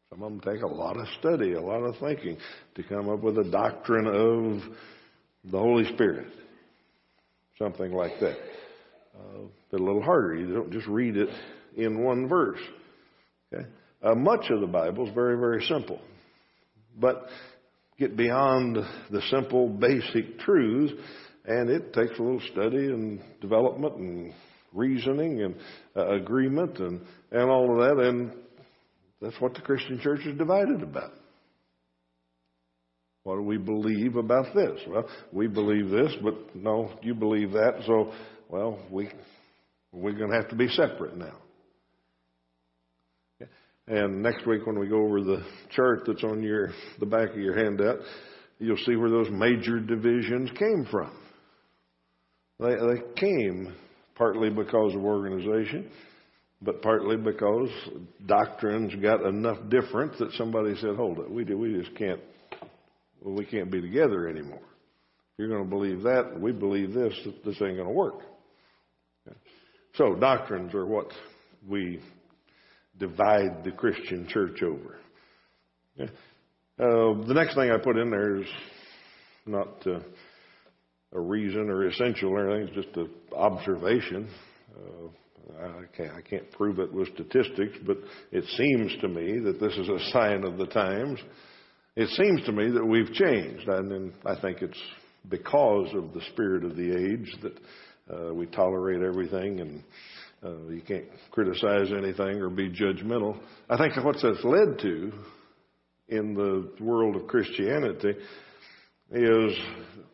Some 0.09 0.23
of 0.23 0.29
them 0.29 0.41
take 0.41 0.61
a 0.61 0.67
lot 0.67 0.97
of 0.97 1.07
study, 1.19 1.53
a 1.53 1.61
lot 1.61 1.83
of 1.83 1.95
thinking 2.01 2.35
to 2.75 2.83
come 2.83 3.07
up 3.07 3.21
with 3.21 3.37
a 3.37 3.49
doctrine 3.49 4.07
of 4.07 4.61
the 5.49 5.57
Holy 5.57 5.85
Spirit. 5.93 6.27
Something 7.57 7.93
like 7.93 8.19
that. 8.19 8.35
A 9.75 9.83
little 9.83 10.01
harder. 10.01 10.35
You 10.35 10.53
don't 10.53 10.71
just 10.71 10.87
read 10.87 11.17
it 11.17 11.29
in 11.75 12.03
one 12.03 12.27
verse. 12.27 12.59
Okay? 13.53 13.65
Uh, 14.03 14.15
much 14.15 14.49
of 14.49 14.61
the 14.61 14.67
Bible 14.67 15.07
is 15.07 15.13
very, 15.13 15.37
very 15.37 15.63
simple. 15.65 15.99
But 16.99 17.27
get 17.99 18.15
beyond 18.15 18.77
the 19.11 19.21
simple, 19.29 19.69
basic 19.69 20.39
truths, 20.39 20.93
and 21.45 21.69
it 21.69 21.93
takes 21.93 22.17
a 22.17 22.23
little 22.23 22.41
study 22.51 22.85
and 22.87 23.21
development 23.41 23.95
and 23.95 24.33
reasoning 24.73 25.41
and 25.41 25.55
uh, 25.95 26.15
agreement 26.15 26.77
and, 26.79 27.01
and 27.31 27.49
all 27.49 27.71
of 27.71 27.97
that, 27.97 28.05
and 28.05 28.31
that's 29.21 29.39
what 29.39 29.53
the 29.53 29.61
Christian 29.61 29.99
church 29.99 30.21
is 30.25 30.37
divided 30.37 30.83
about. 30.83 31.11
What 33.23 33.37
do 33.37 33.41
we 33.41 33.57
believe 33.57 34.17
about 34.17 34.53
this? 34.53 34.79
Well, 34.87 35.07
we 35.31 35.47
believe 35.47 35.89
this, 35.89 36.13
but 36.21 36.55
no, 36.55 36.91
you 37.01 37.15
believe 37.15 37.53
that, 37.53 37.81
so, 37.87 38.13
well, 38.49 38.77
we, 38.91 39.09
we're 39.95 40.13
going 40.13 40.29
to 40.29 40.35
have 40.35 40.49
to 40.49 40.55
be 40.55 40.67
separate 40.67 41.17
now. 41.17 41.37
And 43.87 44.23
next 44.23 44.47
week 44.47 44.65
when 44.65 44.79
we 44.79 44.87
go 44.87 45.03
over 45.05 45.21
the 45.21 45.45
chart 45.71 46.03
that's 46.07 46.23
on 46.23 46.41
your, 46.41 46.69
the 46.99 47.05
back 47.05 47.29
of 47.29 47.37
your 47.37 47.55
handout, 47.55 47.99
you'll 48.57 48.77
see 48.77 48.95
where 48.95 49.11
those 49.11 49.29
major 49.29 49.79
divisions 49.79 50.49
came 50.57 50.87
from. 50.89 51.11
They, 52.59 52.73
they 52.73 53.01
came 53.15 53.75
partly 54.15 54.49
because 54.49 54.95
of 54.95 55.03
organization, 55.03 55.91
but 56.61 56.81
partly 56.81 57.15
because 57.15 57.69
doctrines 58.25 58.95
got 59.03 59.23
enough 59.23 59.57
different 59.69 60.17
that 60.17 60.31
somebody 60.31 60.73
said, 60.81 60.95
hold 60.95 61.19
it, 61.19 61.29
we, 61.29 61.43
do, 61.43 61.57
we 61.57 61.79
just 61.79 61.95
can't, 61.95 62.21
well, 63.21 63.35
we 63.35 63.45
can't 63.45 63.69
be 63.69 63.81
together 63.81 64.27
anymore. 64.27 64.57
If 64.57 65.39
you're 65.39 65.49
going 65.49 65.63
to 65.63 65.69
believe 65.69 66.01
that, 66.03 66.39
we 66.39 66.53
believe 66.53 66.93
this, 66.93 67.13
this 67.45 67.61
ain't 67.61 67.77
going 67.77 67.87
to 67.87 67.89
work. 67.89 68.21
So 69.97 70.15
doctrines 70.15 70.73
are 70.73 70.85
what 70.85 71.07
we 71.67 72.01
divide 72.97 73.63
the 73.63 73.71
Christian 73.71 74.27
church 74.27 74.61
over. 74.61 74.97
Yeah. 75.95 76.05
Uh, 76.77 77.25
the 77.25 77.33
next 77.33 77.55
thing 77.55 77.71
I 77.71 77.77
put 77.77 77.97
in 77.97 78.09
there 78.09 78.35
is 78.41 78.47
not 79.45 79.87
uh, 79.87 79.99
a 81.13 81.19
reason 81.19 81.69
or 81.69 81.87
essential 81.87 82.31
or 82.31 82.49
anything. 82.49 82.75
It's 82.75 82.85
just 82.85 82.97
an 82.97 83.09
observation. 83.33 84.27
Uh, 84.75 85.07
I 85.61 85.95
can't, 85.95 86.11
I 86.11 86.21
can't 86.21 86.51
prove 86.51 86.79
it 86.79 86.91
with 86.91 87.13
statistics, 87.13 87.77
but 87.85 87.97
it 88.31 88.43
seems 88.57 88.99
to 89.01 89.07
me 89.07 89.39
that 89.39 89.59
this 89.61 89.73
is 89.77 89.87
a 89.87 90.11
sign 90.11 90.43
of 90.43 90.57
the 90.57 90.65
times. 90.65 91.19
It 91.95 92.09
seems 92.09 92.43
to 92.45 92.51
me 92.51 92.71
that 92.71 92.85
we've 92.85 93.13
changed, 93.13 93.67
and 93.69 94.11
I 94.25 94.39
think 94.41 94.61
it's 94.61 94.81
because 95.29 95.87
of 95.95 96.13
the 96.13 96.21
spirit 96.33 96.65
of 96.65 96.75
the 96.75 96.91
age 96.91 97.33
that 97.41 97.53
uh, 98.11 98.33
we 98.33 98.45
tolerate 98.47 99.01
everything 99.01 99.59
and 99.59 99.83
uh, 100.43 100.67
you 100.69 100.81
can't 100.81 101.05
criticize 101.31 101.91
anything 101.91 102.41
or 102.41 102.49
be 102.49 102.69
judgmental. 102.69 103.39
I 103.69 103.77
think 103.77 103.95
what 104.03 104.17
that's 104.21 104.43
led 104.43 104.79
to 104.79 105.11
in 106.09 106.33
the 106.35 106.71
world 106.83 107.15
of 107.15 107.27
Christianity 107.27 108.13
is 109.11 109.57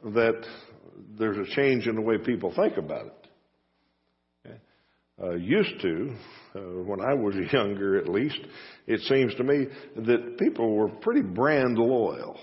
that 0.06 0.46
there's 1.18 1.38
a 1.38 1.56
change 1.56 1.88
in 1.88 1.96
the 1.96 2.02
way 2.02 2.18
people 2.18 2.54
think 2.56 2.78
about 2.78 3.08
it. 3.08 3.22
Uh, 5.22 5.36
used 5.36 5.80
to, 5.82 6.16
uh, 6.56 6.60
when 6.84 7.00
I 7.00 7.14
was 7.14 7.36
younger 7.54 7.98
at 7.98 8.10
least, 8.10 8.40
it 8.88 9.02
seems 9.02 9.36
to 9.36 9.44
me 9.44 9.68
that 9.98 10.38
people 10.40 10.76
were 10.76 10.90
pretty 10.90 11.22
brand 11.22 11.78
loyal. 11.78 12.40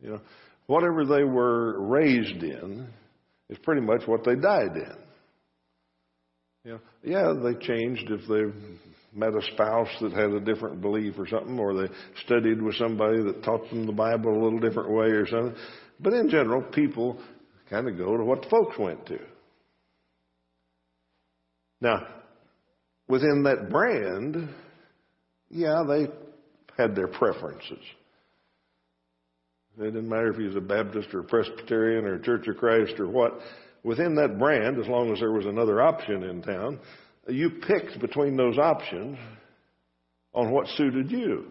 You 0.00 0.10
know, 0.12 0.20
whatever 0.66 1.04
they 1.04 1.24
were 1.24 1.78
raised 1.80 2.42
in 2.42 2.88
is 3.50 3.58
pretty 3.58 3.80
much 3.80 4.02
what 4.06 4.24
they 4.24 4.34
died 4.34 4.76
in. 4.76 4.96
You 6.64 6.72
know, 6.72 6.80
yeah, 7.04 7.32
they 7.32 7.54
changed 7.64 8.10
if 8.10 8.26
they 8.28 8.52
met 9.16 9.34
a 9.34 9.42
spouse 9.52 9.88
that 10.00 10.12
had 10.12 10.30
a 10.30 10.40
different 10.40 10.80
belief 10.80 11.14
or 11.18 11.26
something, 11.26 11.58
or 11.58 11.74
they 11.74 11.92
studied 12.24 12.60
with 12.60 12.74
somebody 12.74 13.22
that 13.22 13.42
taught 13.44 13.68
them 13.70 13.86
the 13.86 13.92
Bible 13.92 14.32
a 14.32 14.42
little 14.42 14.58
different 14.58 14.90
way 14.90 15.06
or 15.06 15.26
something. 15.26 15.54
But 16.00 16.12
in 16.12 16.28
general, 16.28 16.62
people 16.62 17.20
kind 17.70 17.88
of 17.88 17.96
go 17.96 18.16
to 18.16 18.24
what 18.24 18.42
the 18.42 18.48
folks 18.48 18.78
went 18.78 19.06
to. 19.06 19.18
Now, 21.80 22.06
within 23.08 23.42
that 23.44 23.70
brand, 23.70 24.48
yeah, 25.50 25.84
they 25.86 26.08
had 26.76 26.94
their 26.94 27.08
preferences. 27.08 27.78
It 29.78 29.84
didn't 29.84 30.08
matter 30.08 30.30
if 30.30 30.36
he 30.36 30.44
was 30.44 30.56
a 30.56 30.60
Baptist 30.60 31.12
or 31.12 31.20
a 31.20 31.24
Presbyterian 31.24 32.04
or 32.06 32.14
a 32.14 32.22
Church 32.22 32.48
of 32.48 32.56
Christ 32.56 32.98
or 32.98 33.08
what 33.08 33.40
within 33.82 34.14
that 34.16 34.38
brand, 34.38 34.78
as 34.80 34.88
long 34.88 35.12
as 35.12 35.20
there 35.20 35.32
was 35.32 35.46
another 35.46 35.82
option 35.82 36.24
in 36.24 36.42
town, 36.42 36.80
you 37.28 37.50
picked 37.50 38.00
between 38.00 38.36
those 38.36 38.58
options 38.58 39.18
on 40.34 40.50
what 40.50 40.66
suited 40.76 41.10
you. 41.10 41.46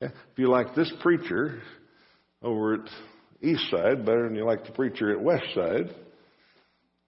If 0.00 0.12
you 0.36 0.48
like 0.48 0.74
this 0.74 0.92
preacher 1.00 1.60
over 2.42 2.74
at 2.74 2.90
East 3.42 3.70
Side 3.70 4.04
better 4.04 4.24
than 4.26 4.34
you 4.34 4.44
like 4.44 4.64
the 4.64 4.72
preacher 4.72 5.12
at 5.12 5.20
West 5.20 5.44
Side, 5.54 5.94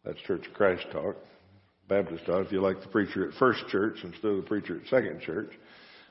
that's 0.04 0.20
Church 0.20 0.46
of 0.46 0.54
Christ 0.54 0.86
talk. 0.92 1.16
Baptist 1.88 2.26
talk. 2.26 2.46
If 2.46 2.52
you 2.52 2.60
like 2.60 2.80
the 2.80 2.88
preacher 2.88 3.28
at 3.28 3.34
First 3.38 3.66
Church 3.68 3.98
instead 4.02 4.30
of 4.30 4.36
the 4.36 4.48
preacher 4.48 4.76
at 4.76 4.88
Second 4.88 5.20
Church, 5.22 5.50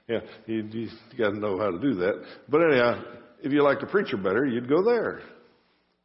yeah, 0.07 0.19
you, 0.45 0.63
you 0.71 0.89
got 1.17 1.31
to 1.31 1.39
know 1.39 1.57
how 1.57 1.71
to 1.71 1.79
do 1.79 1.95
that. 1.95 2.23
But 2.49 2.61
anyhow, 2.61 3.03
if 3.41 3.51
you 3.51 3.63
liked 3.63 3.81
the 3.81 3.87
preacher 3.87 4.17
better, 4.17 4.45
you'd 4.45 4.69
go 4.69 4.83
there. 4.83 5.21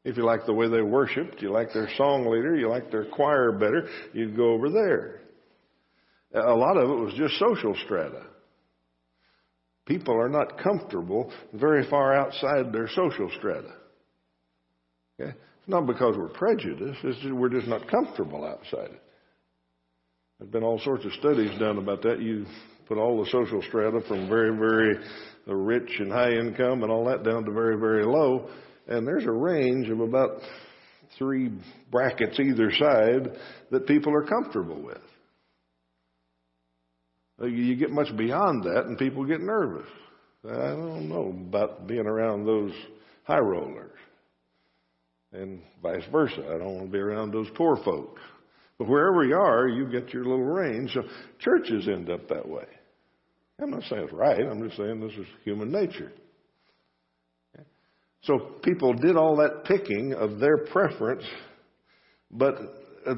If 0.05 0.17
you 0.17 0.25
liked 0.25 0.47
the 0.47 0.55
way 0.55 0.69
they 0.69 0.83
worshiped, 0.83 1.43
you 1.43 1.51
liked 1.51 1.75
their 1.75 1.89
song 1.97 2.27
leader, 2.27 2.55
you 2.55 2.69
liked 2.69 2.93
their 2.93 3.07
choir 3.07 3.53
better, 3.53 3.89
you'd 4.13 4.37
go 4.37 4.53
over 4.53 4.71
there. 4.71 5.21
A 6.35 6.55
lot 6.55 6.77
of 6.77 6.91
it 6.91 6.95
was 6.95 7.15
just 7.15 7.39
social 7.39 7.75
strata. 7.85 8.23
People 9.85 10.15
are 10.15 10.29
not 10.29 10.59
comfortable 10.59 11.33
very 11.53 11.89
far 11.89 12.15
outside 12.15 12.73
their 12.73 12.89
social 12.89 13.31
strata. 13.39 13.73
Okay? 15.19 15.31
It's 15.31 15.69
not 15.69 15.87
because 15.87 16.17
we're 16.17 16.29
prejudiced, 16.29 17.01
it's 17.03 17.19
just 17.19 17.35
we're 17.35 17.49
just 17.49 17.67
not 17.67 17.89
comfortable 17.89 18.45
outside 18.45 18.91
it. 18.91 19.03
There's 20.39 20.51
been 20.51 20.63
all 20.63 20.79
sorts 20.81 21.05
of 21.05 21.13
studies 21.15 21.59
done 21.59 21.79
about 21.79 22.03
that. 22.03 22.21
You 22.21 22.47
put 22.87 22.99
all 22.99 23.23
the 23.23 23.31
social 23.31 23.63
strata 23.63 24.01
from 24.09 24.29
very, 24.29 24.57
very 24.57 24.97
uh, 25.49 25.55
rich 25.55 25.91
and 25.99 26.11
high 26.11 26.33
income 26.33 26.83
and 26.83 26.91
all 26.91 27.05
that 27.07 27.25
down 27.25 27.45
to 27.45 27.53
very, 27.53 27.79
very 27.79 28.05
low, 28.05 28.49
and 28.89 29.07
there's 29.07 29.25
a 29.25 29.33
range 29.33 29.89
of 29.89 30.01
about 30.01 30.41
three 31.19 31.51
brackets 31.91 32.39
either 32.39 32.71
side 32.73 33.31
that 33.71 33.87
people 33.87 34.15
are 34.15 34.25
comfortable 34.25 34.81
with. 34.83 34.99
Uh, 37.41 37.47
you 37.47 37.77
get 37.77 37.91
much 37.91 38.15
beyond 38.17 38.65
that 38.65 38.85
and 38.87 38.99
people 38.99 39.25
get 39.25 39.41
nervous. 39.41 39.89
I 40.45 40.69
don't 40.71 41.09
know 41.09 41.35
about 41.49 41.87
being 41.87 42.07
around 42.07 42.47
those 42.47 42.73
high 43.25 43.41
rollers. 43.41 43.91
And 45.33 45.61
vice 45.83 46.05
versa. 46.11 46.39
I 46.39 46.59
don't 46.59 46.77
want 46.77 46.87
to 46.87 46.93
be 46.93 46.99
around 46.99 47.33
those 47.33 47.49
poor 47.57 47.77
folks. 47.85 48.23
But 48.79 48.89
wherever 48.89 49.25
you 49.25 49.37
are, 49.37 49.69
you 49.69 49.87
get 49.87 50.13
your 50.13 50.25
little 50.25 50.45
range. 50.45 50.93
So 50.93 51.03
churches 51.39 51.89
end 51.89 52.11
up 52.11 52.29
that 52.29 52.47
way. 52.47 52.67
I'm 53.61 53.71
not 53.71 53.83
saying 53.85 54.03
it's 54.03 54.13
right. 54.13 54.41
I'm 54.41 54.63
just 54.63 54.77
saying 54.77 55.01
this 55.01 55.17
is 55.19 55.27
human 55.45 55.73
nature. 55.73 56.13
So 58.23 58.39
people 58.63 58.93
did 58.93 59.17
all 59.17 59.37
that 59.37 59.65
picking 59.65 60.13
of 60.13 60.41
their 60.41 60.59
preference, 60.67 61.25
but 62.31 62.57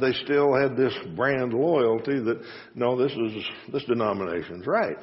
they 0.01 0.13
still 0.25 0.55
had 0.55 0.77
this 0.77 0.93
brand 1.17 1.55
loyalty 1.55 2.21
that 2.21 2.43
no, 2.75 2.97
this 2.97 3.13
is 3.13 3.45
this 3.73 3.85
denomination's 3.85 4.67
right. 4.67 4.99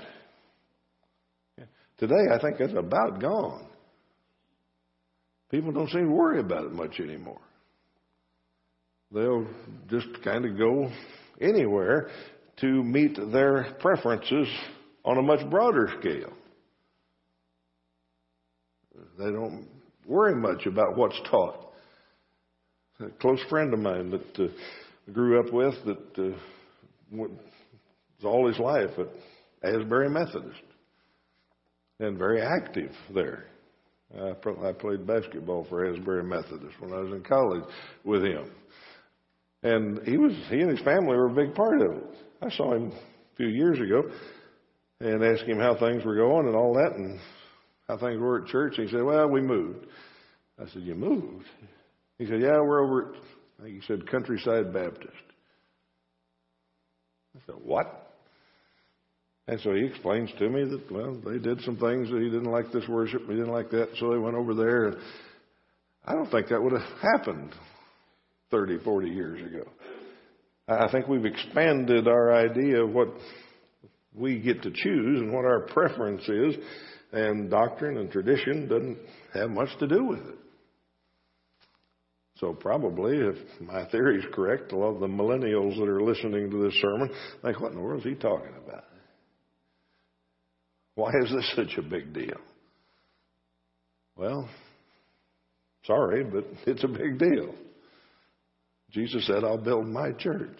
Today, 1.97 2.27
I 2.31 2.39
think 2.39 2.57
that's 2.59 2.73
about 2.73 3.19
gone. 3.19 3.67
People 5.49 5.71
don't 5.71 5.89
seem 5.89 6.07
to 6.07 6.11
worry 6.11 6.39
about 6.39 6.65
it 6.65 6.73
much 6.73 6.99
anymore. 6.99 7.41
They'll 9.11 9.47
just 9.89 10.07
kind 10.23 10.45
of 10.45 10.57
go 10.57 10.91
anywhere 11.39 12.09
to 12.57 12.83
meet 12.83 13.17
their 13.31 13.75
preferences 13.79 14.47
on 15.03 15.17
a 15.17 15.21
much 15.21 15.49
broader 15.49 15.89
scale. 15.99 16.33
They 19.17 19.25
don't 19.25 19.67
worry 20.05 20.35
much 20.35 20.65
about 20.65 20.97
what's 20.97 21.19
taught. 21.29 21.73
A 22.99 23.09
close 23.19 23.41
friend 23.49 23.73
of 23.73 23.79
mine 23.79 24.09
that 24.11 24.39
uh, 24.39 25.11
grew 25.11 25.39
up 25.39 25.53
with 25.53 25.75
that 25.85 26.33
uh, 26.33 26.37
was 27.11 27.29
all 28.23 28.47
his 28.47 28.57
life 28.57 28.91
at 28.97 29.07
Asbury 29.63 30.09
Methodist 30.09 30.61
and 31.99 32.17
very 32.17 32.41
active 32.41 32.91
there. 33.13 33.45
I, 34.17 34.33
I 34.63 34.71
played 34.71 35.05
basketball 35.05 35.65
for 35.69 35.85
Asbury 35.85 36.23
Methodist 36.23 36.79
when 36.79 36.93
I 36.93 36.99
was 36.99 37.11
in 37.11 37.23
college 37.23 37.63
with 38.03 38.23
him. 38.23 38.49
And 39.65 40.07
he 40.07 40.17
was 40.17 40.31
he 40.51 40.61
and 40.61 40.69
his 40.69 40.85
family 40.85 41.17
were 41.17 41.25
a 41.25 41.33
big 41.33 41.55
part 41.55 41.81
of 41.81 41.91
it. 41.91 42.03
I 42.39 42.51
saw 42.51 42.75
him 42.75 42.91
a 42.91 43.35
few 43.35 43.47
years 43.47 43.79
ago 43.79 44.03
and 44.99 45.23
asked 45.23 45.45
him 45.45 45.57
how 45.57 45.75
things 45.75 46.05
were 46.05 46.15
going 46.15 46.45
and 46.45 46.55
all 46.55 46.75
that 46.75 46.95
and 46.95 47.19
how 47.87 47.97
things 47.97 48.19
were 48.19 48.43
at 48.43 48.47
church. 48.47 48.75
He 48.77 48.87
said, 48.87 49.01
Well, 49.01 49.27
we 49.27 49.41
moved. 49.41 49.87
I 50.59 50.69
said, 50.69 50.83
You 50.83 50.93
moved? 50.93 51.47
He 52.19 52.27
said, 52.27 52.41
Yeah, 52.41 52.61
we're 52.61 52.83
over 52.83 53.15
at 53.15 53.21
I 53.59 53.63
think 53.63 53.81
he 53.81 53.87
said 53.87 54.07
Countryside 54.07 54.71
Baptist. 54.71 55.13
I 57.35 57.39
said, 57.47 57.55
What? 57.63 58.13
And 59.47 59.59
so 59.61 59.73
he 59.73 59.83
explains 59.83 60.29
to 60.37 60.47
me 60.47 60.63
that, 60.63 60.91
well, 60.91 61.19
they 61.25 61.39
did 61.39 61.61
some 61.61 61.77
things 61.77 62.09
that 62.11 62.21
he 62.21 62.29
didn't 62.29 62.51
like 62.51 62.71
this 62.71 62.87
worship, 62.87 63.21
he 63.21 63.33
didn't 63.33 63.51
like 63.51 63.71
that, 63.71 63.89
so 63.99 64.11
they 64.11 64.17
went 64.19 64.35
over 64.35 64.53
there. 64.53 64.93
I 66.05 66.13
don't 66.13 66.29
think 66.29 66.49
that 66.49 66.61
would 66.61 66.73
have 66.73 66.99
happened 67.15 67.51
30, 68.55 68.79
40 68.85 69.09
years 69.09 69.41
ago. 69.45 69.67
I 70.69 70.89
think 70.89 71.09
we've 71.09 71.25
expanded 71.25 72.07
our 72.07 72.33
idea 72.33 72.83
of 72.83 72.91
what 72.91 73.09
we 74.13 74.39
get 74.39 74.63
to 74.63 74.71
choose 74.71 75.19
and 75.19 75.33
what 75.33 75.43
our 75.43 75.67
preference 75.67 76.21
is, 76.29 76.55
and 77.11 77.49
doctrine 77.49 77.97
and 77.97 78.09
tradition 78.09 78.69
doesn't 78.69 78.97
have 79.33 79.49
much 79.49 79.67
to 79.79 79.87
do 79.87 80.05
with 80.05 80.19
it. 80.19 80.35
So 82.39 82.53
probably, 82.53 83.17
if 83.17 83.35
my 83.59 83.85
theory 83.89 84.19
is 84.19 84.25
correct, 84.33 84.71
a 84.71 84.77
lot 84.77 84.93
of 84.93 84.99
the 85.01 85.07
millennials 85.07 85.77
that 85.77 85.89
are 85.89 86.01
listening 86.01 86.49
to 86.49 86.63
this 86.63 86.73
sermon 86.81 87.09
think, 87.41 87.59
what 87.59 87.71
in 87.71 87.77
the 87.77 87.83
world 87.83 88.05
is 88.05 88.07
he 88.07 88.15
talking 88.15 88.53
about? 88.65 88.85
Why 90.95 91.11
is 91.23 91.29
this 91.29 91.53
such 91.57 91.77
a 91.77 91.81
big 91.81 92.13
deal? 92.13 92.39
Well, 94.15 94.49
sorry, 95.83 96.23
but 96.23 96.45
it's 96.65 96.85
a 96.85 96.87
big 96.87 97.19
deal. 97.19 97.53
Jesus 98.95 99.27
said, 99.27 99.43
I'll 99.43 99.57
build 99.57 99.87
my 99.87 100.13
church. 100.13 100.57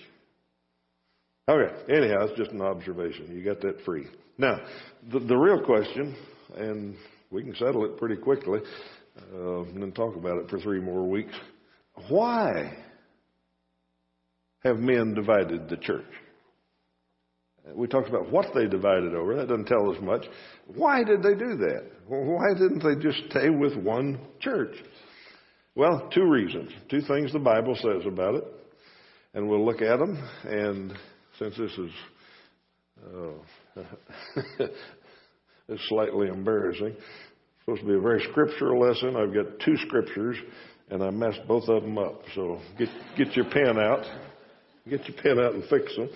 Okay, 1.48 1.74
anyhow, 1.90 2.26
it's 2.26 2.38
just 2.38 2.52
an 2.52 2.62
observation. 2.62 3.34
You 3.34 3.46
got 3.46 3.62
that 3.62 3.82
free. 3.86 4.08
Now, 4.38 4.60
the, 5.10 5.20
the 5.20 5.38
real 5.38 5.64
question, 5.64 6.18
and 6.58 6.98
we 7.32 7.44
can 7.44 7.56
settle 7.56 7.86
it 7.86 7.98
pretty 7.98 8.18
quickly, 8.18 8.60
uh, 9.34 9.62
and 9.62 9.82
then 9.82 9.94
talk 9.94 10.18
about 10.18 10.38
it 10.40 10.50
for 10.50 10.60
three 10.60 10.82
more 10.82 11.08
weeks. 11.08 11.34
Why 12.10 12.78
have 14.66 14.80
men 14.80 15.14
divided 15.14 15.70
the 15.70 15.78
church? 15.78 16.04
We 17.74 17.88
talked 17.88 18.10
about 18.10 18.30
what 18.30 18.48
they 18.54 18.68
divided 18.68 19.16
over. 19.16 19.38
That 19.38 19.48
doesn't 19.48 19.68
tell 19.68 19.90
us 19.90 19.98
much. 20.02 20.26
Why 20.76 21.06
did 21.06 21.24
they 21.24 21.36
do 21.36 21.56
that? 21.56 21.84
Why 22.08 22.54
didn't 22.54 22.84
they 22.84 23.02
just 23.02 23.30
stay 23.30 23.50
with 23.50 23.78
one 23.78 24.20
church? 24.42 24.76
Well, 25.76 26.10
two 26.14 26.24
reasons. 26.24 26.72
Two 26.90 27.02
things 27.02 27.34
the 27.34 27.40
Bible 27.40 27.76
says 27.76 28.06
about 28.08 28.36
it. 28.36 28.46
And 29.34 29.50
we'll 29.50 29.66
look 29.66 29.82
at 29.82 30.00
them. 30.00 30.18
And 30.46 30.94
since 31.38 31.58
this 31.58 31.72
is 31.78 31.92
uh, 33.78 34.64
slightly 35.90 36.30
embarrassing, 36.30 36.96
it's 36.96 37.60
supposed 37.60 37.82
to 37.82 37.88
be 37.88 37.96
a 37.96 38.00
very 38.00 38.26
scriptural 38.32 38.80
lesson. 38.80 39.18
I've 39.18 39.34
got 39.34 39.60
two 39.66 39.76
scriptures, 39.86 40.38
and 40.90 41.04
I 41.04 41.10
messed 41.10 41.42
both 41.46 41.68
of 41.68 41.84
them 41.84 41.98
up. 41.98 42.22
So 42.36 42.62
get 42.78 42.88
get 43.18 43.36
your 43.36 43.50
pen 43.50 43.78
out. 43.78 44.06
Get 44.90 45.06
your 45.10 45.18
pen 45.22 45.44
out 45.44 45.56
and 45.56 45.64
fix 45.66 45.94
them. 45.98 46.10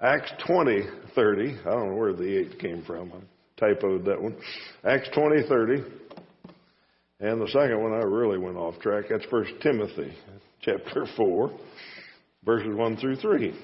Acts 0.00 0.32
twenty 0.44 0.82
thirty. 1.14 1.56
I 1.60 1.70
don't 1.70 1.90
know 1.90 1.96
where 1.96 2.12
the 2.12 2.52
8 2.52 2.58
came 2.58 2.82
from. 2.84 3.12
I 3.12 3.62
typoed 3.62 4.04
that 4.06 4.20
one. 4.20 4.36
Acts 4.84 5.08
20, 5.14 5.48
30. 5.48 6.05
And 7.18 7.40
the 7.40 7.48
second 7.48 7.82
one, 7.82 7.92
I 7.92 8.04
really 8.04 8.36
went 8.38 8.58
off 8.58 8.78
track. 8.80 9.06
That's 9.08 9.24
First 9.26 9.52
Timothy, 9.62 10.12
chapter 10.60 11.06
4, 11.16 11.50
verses 12.44 12.74
1 12.74 12.96
through 12.98 13.16
3. 13.16 13.58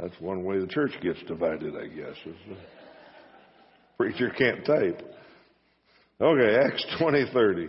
That's 0.00 0.18
one 0.20 0.44
way 0.44 0.58
the 0.60 0.66
church 0.66 0.92
gets 1.02 1.22
divided, 1.26 1.74
I 1.76 1.88
guess. 1.88 2.14
Preacher 3.98 4.30
can't 4.30 4.64
type. 4.64 5.02
Okay, 6.20 6.56
Acts 6.56 6.86
20, 6.98 7.26
30. 7.32 7.68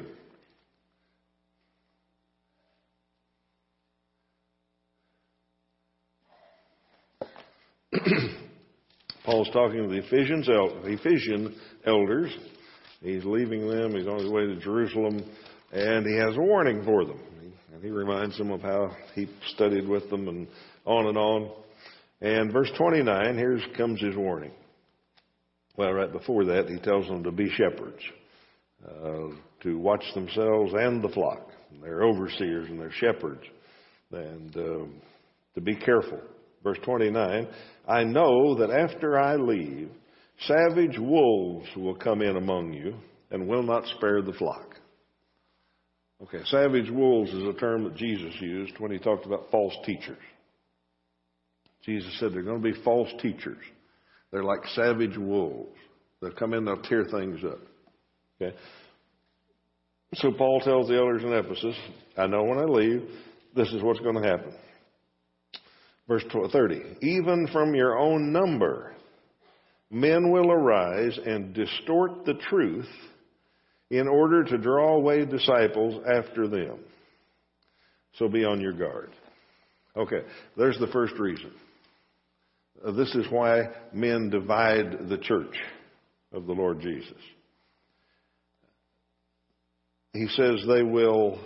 Paul's 9.25 9.49
talking 9.51 9.84
to 9.84 9.89
the 9.89 9.97
Ephesians, 10.05 10.47
Ephesian 10.49 11.55
elders. 11.86 12.32
He's 13.01 13.23
leaving 13.23 13.67
them. 13.67 13.95
He's 13.95 14.07
on 14.07 14.19
his 14.19 14.29
way 14.29 14.45
to 14.45 14.55
Jerusalem, 14.57 15.23
and 15.71 16.05
he 16.05 16.15
has 16.17 16.35
a 16.35 16.41
warning 16.41 16.83
for 16.83 17.05
them. 17.05 17.19
And 17.73 17.83
he 17.83 17.89
reminds 17.89 18.38
them 18.38 18.51
of 18.51 18.62
how 18.62 18.91
he 19.15 19.29
studied 19.53 19.88
with 19.88 20.09
them, 20.09 20.27
and 20.27 20.47
on 20.85 21.07
and 21.07 21.17
on. 21.17 21.51
And 22.21 22.51
verse 22.51 22.69
29, 22.77 23.38
here 23.38 23.59
comes 23.77 24.01
his 24.01 24.15
warning. 24.15 24.51
Well, 25.77 25.93
right 25.93 26.12
before 26.12 26.43
that, 26.45 26.67
he 26.67 26.77
tells 26.79 27.07
them 27.07 27.23
to 27.23 27.31
be 27.31 27.49
shepherds, 27.49 28.01
uh, 28.85 29.29
to 29.62 29.77
watch 29.77 30.03
themselves 30.13 30.73
and 30.73 31.01
the 31.01 31.09
flock. 31.09 31.47
They're 31.81 32.03
overseers 32.03 32.69
and 32.69 32.79
they're 32.79 32.91
shepherds, 32.91 33.43
and 34.12 34.57
uh, 34.57 34.85
to 35.55 35.62
be 35.62 35.75
careful. 35.75 36.19
Verse 36.63 36.79
29 36.83 37.47
I 37.88 38.03
know 38.03 38.55
that 38.55 38.71
after 38.71 39.17
I 39.17 39.38
leave, 39.38 39.89
savage 40.47 40.97
wolves 40.97 41.67
will 41.75 41.95
come 41.95 42.21
in 42.21 42.36
among 42.36 42.73
you 42.73 42.95
and 43.32 43.47
will 43.47 43.63
not 43.63 43.86
spare 43.97 44.21
the 44.21 44.34
flock. 44.34 44.75
Okay, 46.21 46.43
savage 46.45 46.89
wolves 46.89 47.32
is 47.32 47.43
a 47.43 47.54
term 47.54 47.86
that 47.86 47.95
Jesus 47.95 48.34
used 48.41 48.78
when 48.80 48.91
he 48.91 48.99
talked 48.99 49.25
about 49.25 49.49
false 49.52 49.75
teachers. 49.86 50.17
Jesus 51.86 52.17
said 52.19 52.34
they're 52.34 52.41
going 52.41 52.62
to 52.62 52.73
be 52.73 52.82
false 52.84 53.10
teachers. 53.21 53.63
They're 54.32 54.43
like 54.43 54.65
savage 54.75 55.17
wolves. 55.17 55.75
They'll 56.21 56.32
come 56.32 56.54
in, 56.54 56.65
they'll 56.65 56.82
tear 56.82 57.06
things 57.06 57.39
up. 57.45 57.60
Okay? 58.41 58.56
So 60.15 60.32
Paul 60.32 60.60
tells 60.60 60.88
the 60.88 60.97
elders 60.97 61.23
in 61.23 61.32
Ephesus, 61.32 61.75
I 62.17 62.28
know 62.28 62.43
when 62.43 62.58
I 62.58 62.63
leave, 62.63 63.08
this 63.56 63.71
is 63.71 63.82
what's 63.82 63.99
going 63.99 64.21
to 64.21 64.28
happen. 64.28 64.54
Verse 66.08 66.23
30 66.52 66.97
Even 67.02 67.47
from 67.54 67.75
your 67.75 67.97
own 67.97 68.34
number, 68.34 68.93
men 69.91 70.32
will 70.32 70.52
arise 70.52 71.17
and 71.25 71.54
distort 71.54 72.25
the 72.25 72.36
truth 72.49 72.89
in 73.89 74.08
order 74.08 74.43
to 74.43 74.58
draw 74.58 74.95
away 74.95 75.25
disciples 75.25 76.04
after 76.08 76.47
them. 76.47 76.80
So 78.13 78.28
be 78.28 78.45
on 78.45 78.62
your 78.62 78.73
guard. 78.73 79.12
Okay, 79.95 80.21
there's 80.56 80.78
the 80.80 80.88
first 80.88 81.13
reason. 81.19 81.52
Uh, 82.86 82.91
this 82.91 83.13
is 83.15 83.25
why 83.30 83.69
men 83.93 84.30
divide 84.30 85.10
the 85.10 85.17
church 85.17 85.56
of 86.32 86.45
the 86.45 86.54
Lord 86.54 86.80
Jesus. 86.80 87.17
He 90.13 90.28
says 90.30 90.63
they 90.67 90.84
will, 90.84 91.39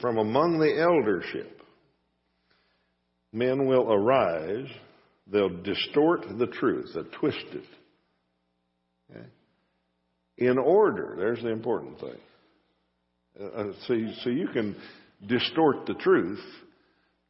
from 0.00 0.18
among 0.18 0.58
the 0.58 0.80
eldership, 0.80 1.60
men 3.32 3.66
will 3.66 3.92
arise, 3.92 4.68
they'll 5.26 5.62
distort 5.62 6.26
the 6.38 6.46
truth, 6.46 6.90
they'll 6.94 7.04
twist 7.18 7.44
it. 7.52 7.64
Okay? 9.10 9.26
In 10.38 10.58
order, 10.58 11.14
there's 11.16 11.42
the 11.42 11.50
important 11.50 12.00
thing. 12.00 12.18
Uh, 13.40 13.44
uh, 13.44 13.72
so, 13.86 13.94
you, 13.94 14.12
so 14.22 14.30
you 14.30 14.48
can 14.48 14.76
distort 15.26 15.86
the 15.86 15.94
truth 15.94 16.42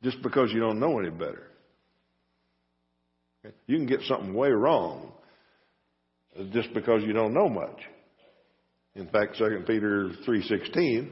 just 0.03 0.21
because 0.23 0.51
you 0.53 0.61
don't 0.61 0.81
know 0.81 0.99
any 0.99 1.11
better. 1.11 1.47
Okay? 3.45 3.55
You 3.67 3.77
can 3.77 3.87
get 3.87 4.01
something 4.03 4.35
way 4.35 4.51
wrong 4.51 5.13
just 6.53 6.73
because 6.75 7.03
you 7.05 7.13
don't 7.13 7.33
know 7.33 7.49
much. 7.49 7.81
In 8.95 9.09
fact, 9.09 9.37
2 9.39 9.65
Peter 9.67 10.11
3.16 10.27 11.11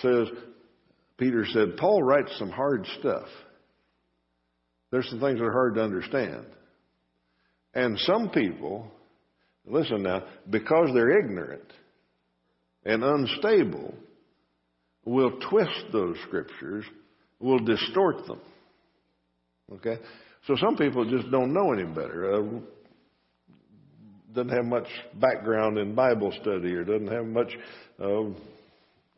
says, 0.00 0.28
Peter 1.18 1.44
said, 1.46 1.76
Paul 1.76 2.02
writes 2.02 2.34
some 2.38 2.50
hard 2.50 2.86
stuff. 2.98 3.26
There's 4.90 5.08
some 5.10 5.20
things 5.20 5.38
that 5.38 5.44
are 5.44 5.52
hard 5.52 5.74
to 5.74 5.82
understand. 5.82 6.46
And 7.74 7.98
some 8.00 8.30
people, 8.30 8.90
listen 9.66 10.02
now, 10.02 10.24
because 10.48 10.90
they're 10.94 11.18
ignorant 11.18 11.72
and 12.84 13.02
unstable, 13.02 13.94
will 15.04 15.38
twist 15.50 15.86
those 15.92 16.16
scriptures, 16.26 16.84
will 17.38 17.58
distort 17.58 18.26
them. 18.26 18.40
Okay? 19.74 19.98
So 20.46 20.56
some 20.56 20.76
people 20.76 21.08
just 21.10 21.30
don't 21.30 21.52
know 21.52 21.72
any 21.72 21.84
better. 21.84 22.34
Uh, 22.34 22.60
doesn't 24.34 24.54
have 24.54 24.64
much 24.64 24.86
background 25.14 25.78
in 25.78 25.94
Bible 25.94 26.32
study 26.40 26.72
or 26.74 26.84
doesn't 26.84 27.08
have 27.08 27.24
much 27.24 27.52
uh, 27.98 28.24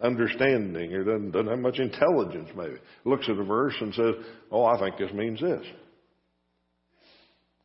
understanding 0.00 0.92
or 0.92 1.04
doesn't, 1.04 1.32
doesn't 1.32 1.48
have 1.48 1.58
much 1.58 1.78
intelligence 1.78 2.48
maybe. 2.56 2.76
Looks 3.04 3.28
at 3.28 3.38
a 3.38 3.44
verse 3.44 3.74
and 3.80 3.94
says, 3.94 4.14
oh, 4.50 4.64
I 4.64 4.78
think 4.78 4.98
this 4.98 5.12
means 5.12 5.40
this. 5.40 5.64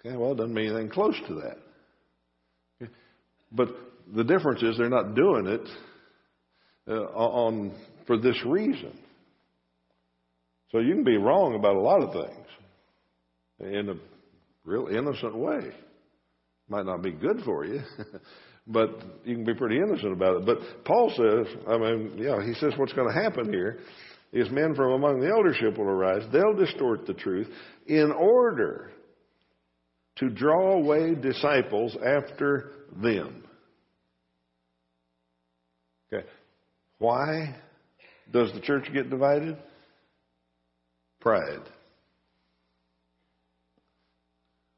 Okay, 0.05 0.17
well, 0.17 0.31
it 0.33 0.35
doesn't 0.35 0.53
mean 0.53 0.69
anything 0.69 0.89
close 0.89 1.15
to 1.27 1.35
that. 1.35 1.57
Okay. 2.81 2.91
But 3.51 3.69
the 4.13 4.23
difference 4.23 4.61
is 4.61 4.77
they're 4.77 4.89
not 4.89 5.15
doing 5.15 5.47
it 5.47 5.69
uh, 6.87 7.03
on 7.13 7.73
for 8.05 8.17
this 8.17 8.37
reason. 8.45 8.97
So 10.71 10.79
you 10.79 10.93
can 10.93 11.03
be 11.03 11.17
wrong 11.17 11.55
about 11.55 11.75
a 11.75 11.79
lot 11.79 12.01
of 12.01 12.11
things 12.13 12.47
in 13.59 13.89
a 13.89 13.95
real 14.65 14.87
innocent 14.87 15.35
way. 15.35 15.71
Might 16.67 16.85
not 16.85 17.01
be 17.01 17.11
good 17.11 17.41
for 17.45 17.65
you, 17.65 17.81
but 18.67 19.01
you 19.25 19.35
can 19.35 19.43
be 19.43 19.53
pretty 19.53 19.77
innocent 19.77 20.13
about 20.13 20.37
it. 20.37 20.45
But 20.45 20.59
Paul 20.85 21.09
says, 21.09 21.53
I 21.67 21.77
mean, 21.77 22.13
yeah, 22.17 22.45
he 22.45 22.53
says 22.55 22.73
what's 22.77 22.93
going 22.93 23.13
to 23.13 23.21
happen 23.21 23.51
here 23.51 23.79
is 24.31 24.49
men 24.49 24.73
from 24.73 24.93
among 24.93 25.19
the 25.19 25.29
eldership 25.29 25.77
will 25.77 25.85
arise. 25.85 26.23
They'll 26.31 26.55
distort 26.55 27.05
the 27.05 27.13
truth 27.13 27.47
in 27.87 28.11
order 28.11 28.91
to 30.17 30.29
draw 30.29 30.73
away 30.73 31.15
disciples 31.15 31.95
after 32.05 32.71
them. 33.01 33.43
Okay. 36.11 36.25
Why 36.99 37.55
does 38.31 38.51
the 38.53 38.61
church 38.61 38.87
get 38.93 39.09
divided? 39.09 39.57
Pride. 41.19 41.63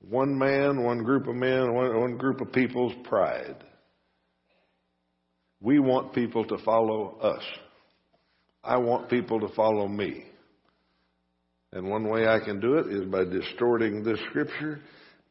One 0.09 0.37
man, 0.37 0.83
one 0.83 1.03
group 1.03 1.27
of 1.27 1.35
men, 1.35 1.73
one, 1.73 1.99
one 1.99 2.17
group 2.17 2.41
of 2.41 2.51
people's 2.51 2.93
pride. 3.05 3.63
We 5.61 5.79
want 5.79 6.13
people 6.13 6.45
to 6.45 6.57
follow 6.59 7.17
us. 7.21 7.43
I 8.63 8.77
want 8.77 9.09
people 9.09 9.39
to 9.39 9.53
follow 9.55 9.87
me. 9.87 10.25
And 11.71 11.89
one 11.89 12.09
way 12.09 12.27
I 12.27 12.39
can 12.39 12.59
do 12.59 12.75
it 12.77 12.87
is 12.87 13.05
by 13.05 13.25
distorting 13.25 14.03
this 14.03 14.19
scripture, 14.29 14.79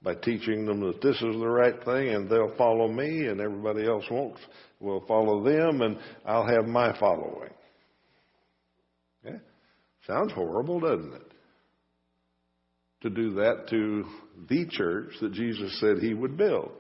by 0.03 0.15
teaching 0.15 0.67
them 0.67 0.81
that 0.81 1.01
this 1.01 1.17
is 1.17 1.37
the 1.37 1.49
right 1.49 1.83
thing 1.85 2.09
and 2.11 2.29
they'll 2.29 2.55
follow 2.57 2.89
me 2.89 3.27
and 3.27 3.41
everybody 3.41 3.87
else 3.87 4.05
won't 4.11 4.37
will 4.85 5.05
follow 5.07 5.43
them 5.43 5.81
and 5.81 5.97
I'll 6.27 6.47
have 6.47 6.67
my 6.67 6.97
following. 6.99 7.51
Yeah? 9.25 9.39
Sounds 10.07 10.33
horrible, 10.33 10.81
doesn't 10.81 11.15
it? 11.15 11.33
To 13.03 13.11
do 13.11 13.35
that 13.35 13.67
to 13.71 14.05
the 14.49 14.67
church 14.71 15.13
that 15.21 15.33
Jesus 15.33 15.79
said 15.81 15.99
he 16.01 16.15
would 16.15 16.37
build. 16.37 16.73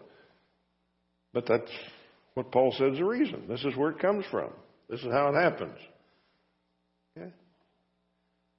But 1.32 1.46
that's 1.46 1.70
what 2.34 2.50
Paul 2.52 2.72
says 2.72 2.92
is 2.92 2.98
the 2.98 3.04
reason. 3.04 3.44
This 3.48 3.64
is 3.64 3.76
where 3.76 3.90
it 3.90 3.98
comes 3.98 4.24
from. 4.30 4.50
This 4.88 5.00
is 5.00 5.12
how 5.12 5.28
it 5.28 5.40
happens. 5.40 5.78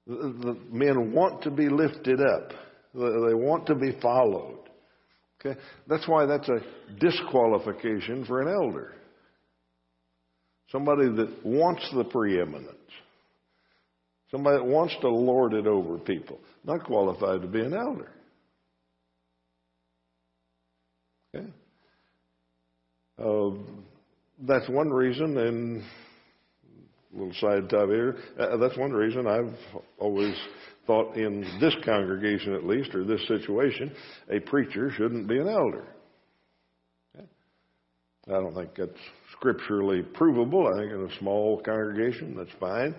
The, 0.06 0.14
the 0.14 0.56
men 0.70 1.12
want 1.12 1.42
to 1.42 1.50
be 1.50 1.68
lifted 1.68 2.20
up. 2.20 2.52
They 2.94 3.34
want 3.34 3.66
to 3.66 3.74
be 3.74 3.92
followed. 4.00 4.60
Okay? 5.40 5.58
That's 5.88 6.06
why 6.08 6.26
that's 6.26 6.48
a 6.48 6.60
disqualification 6.98 8.24
for 8.24 8.40
an 8.40 8.48
elder. 8.48 8.94
Somebody 10.70 11.08
that 11.16 11.44
wants 11.44 11.88
the 11.94 12.04
preeminence. 12.04 12.68
Somebody 14.30 14.58
that 14.58 14.64
wants 14.64 14.94
to 15.00 15.08
lord 15.08 15.52
it 15.54 15.66
over 15.66 15.98
people. 15.98 16.40
Not 16.64 16.84
qualified 16.84 17.42
to 17.42 17.48
be 17.48 17.60
an 17.60 17.74
elder. 17.74 18.10
Okay? 21.34 21.46
Uh, 23.18 23.50
that's 24.46 24.68
one 24.68 24.90
reason, 24.90 25.38
and 25.38 25.82
a 27.14 27.18
little 27.18 27.34
side 27.34 27.68
tab 27.70 27.88
here. 27.88 28.16
Uh, 28.38 28.56
that's 28.58 28.76
one 28.76 28.92
reason 28.92 29.26
I've 29.26 29.54
always 29.98 30.34
thought 30.86 31.16
in 31.16 31.40
this 31.60 31.74
congregation 31.84 32.54
at 32.54 32.64
least, 32.64 32.94
or 32.94 33.04
this 33.04 33.26
situation, 33.26 33.92
a 34.30 34.40
preacher 34.40 34.90
shouldn't 34.96 35.28
be 35.28 35.38
an 35.38 35.48
elder. 35.48 35.84
I 38.28 38.32
don't 38.32 38.54
think 38.54 38.70
that's 38.76 38.90
scripturally 39.32 40.02
provable. 40.02 40.66
I 40.66 40.80
think 40.80 40.92
in 40.92 41.08
a 41.10 41.18
small 41.18 41.62
congregation, 41.64 42.34
that's 42.36 42.50
fine. 42.58 42.94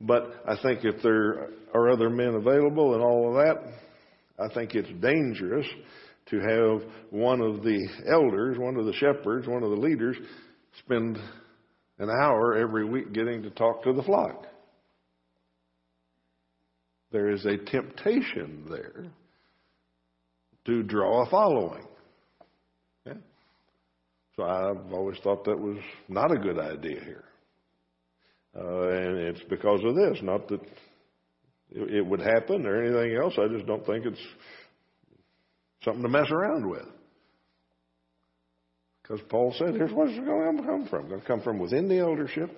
But 0.00 0.42
I 0.46 0.56
think 0.62 0.84
if 0.84 1.02
there 1.02 1.48
are 1.74 1.90
other 1.90 2.10
men 2.10 2.34
available 2.34 2.94
and 2.94 3.02
all 3.02 3.28
of 3.30 3.44
that, 3.44 3.72
I 4.38 4.54
think 4.54 4.74
it's 4.74 4.88
dangerous 5.00 5.66
to 6.30 6.38
have 6.40 6.82
one 7.10 7.40
of 7.40 7.62
the 7.62 7.88
elders, 8.06 8.58
one 8.58 8.76
of 8.76 8.86
the 8.86 8.92
shepherds, 8.92 9.46
one 9.46 9.62
of 9.62 9.70
the 9.70 9.76
leaders 9.76 10.16
spend 10.78 11.18
an 11.98 12.10
hour 12.10 12.56
every 12.56 12.84
week 12.84 13.12
getting 13.12 13.42
to 13.42 13.50
talk 13.50 13.82
to 13.84 13.92
the 13.92 14.02
flock. 14.02 14.46
There 17.10 17.30
is 17.30 17.44
a 17.46 17.56
temptation 17.56 18.66
there 18.68 19.06
to 20.66 20.82
draw 20.82 21.24
a 21.26 21.30
following. 21.30 21.86
Yeah? 23.06 23.14
So 24.36 24.42
I've 24.42 24.92
always 24.92 25.18
thought 25.24 25.44
that 25.46 25.58
was 25.58 25.78
not 26.08 26.30
a 26.30 26.36
good 26.36 26.58
idea 26.58 27.00
here. 27.00 27.24
Uh, 28.54 28.88
and 28.88 29.16
it's 29.18 29.42
because 29.48 29.80
of 29.84 29.94
this, 29.94 30.18
not 30.22 30.48
that 30.48 30.60
it 31.70 32.04
would 32.04 32.20
happen 32.20 32.66
or 32.66 32.82
anything 32.82 33.16
else. 33.16 33.34
I 33.38 33.48
just 33.48 33.66
don't 33.66 33.84
think 33.86 34.04
it's 34.06 34.20
something 35.84 36.02
to 36.02 36.08
mess 36.08 36.30
around 36.30 36.68
with. 36.68 36.86
Because 39.02 39.20
Paul 39.30 39.54
said, 39.58 39.74
here's 39.74 39.92
where 39.92 40.06
it's 40.06 40.18
going 40.18 40.56
to 40.58 40.62
come 40.62 40.86
from. 40.88 41.04
It's 41.04 41.08
going 41.08 41.20
to 41.20 41.26
come 41.26 41.40
from 41.40 41.58
within 41.58 41.88
the 41.88 41.98
eldership. 41.98 42.50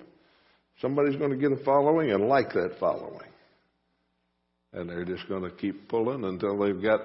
Somebody's 0.81 1.17
going 1.17 1.31
to 1.31 1.37
get 1.37 1.53
a 1.53 1.65
following 1.65 2.11
and 2.11 2.27
like 2.27 2.53
that 2.55 2.77
following. 2.81 3.29
And 4.73 4.89
they're 4.89 5.05
just 5.05 5.29
going 5.29 5.43
to 5.43 5.51
keep 5.51 5.89
pulling 5.89 6.25
until 6.25 6.59
they've 6.59 6.83
got 6.83 7.01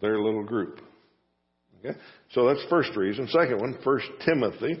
their 0.00 0.20
little 0.20 0.44
group. 0.44 0.80
Okay? 1.80 1.98
So 2.32 2.46
that's 2.46 2.64
first 2.70 2.96
reason. 2.96 3.28
Second 3.28 3.60
one, 3.60 3.78
First 3.84 4.06
Timothy 4.24 4.80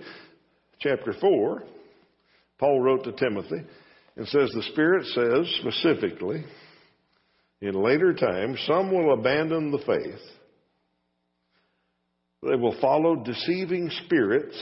chapter 0.80 1.14
4. 1.20 1.62
Paul 2.58 2.80
wrote 2.80 3.04
to 3.04 3.12
Timothy 3.12 3.62
and 4.16 4.26
says, 4.28 4.50
the 4.54 4.62
Spirit 4.72 5.04
says 5.06 5.60
specifically, 5.60 6.44
in 7.60 7.74
later 7.74 8.14
times, 8.14 8.62
some 8.66 8.90
will 8.90 9.12
abandon 9.12 9.70
the 9.70 9.78
faith 9.78 10.20
they 12.48 12.56
will 12.56 12.78
follow 12.80 13.16
deceiving 13.16 13.90
spirits 14.04 14.56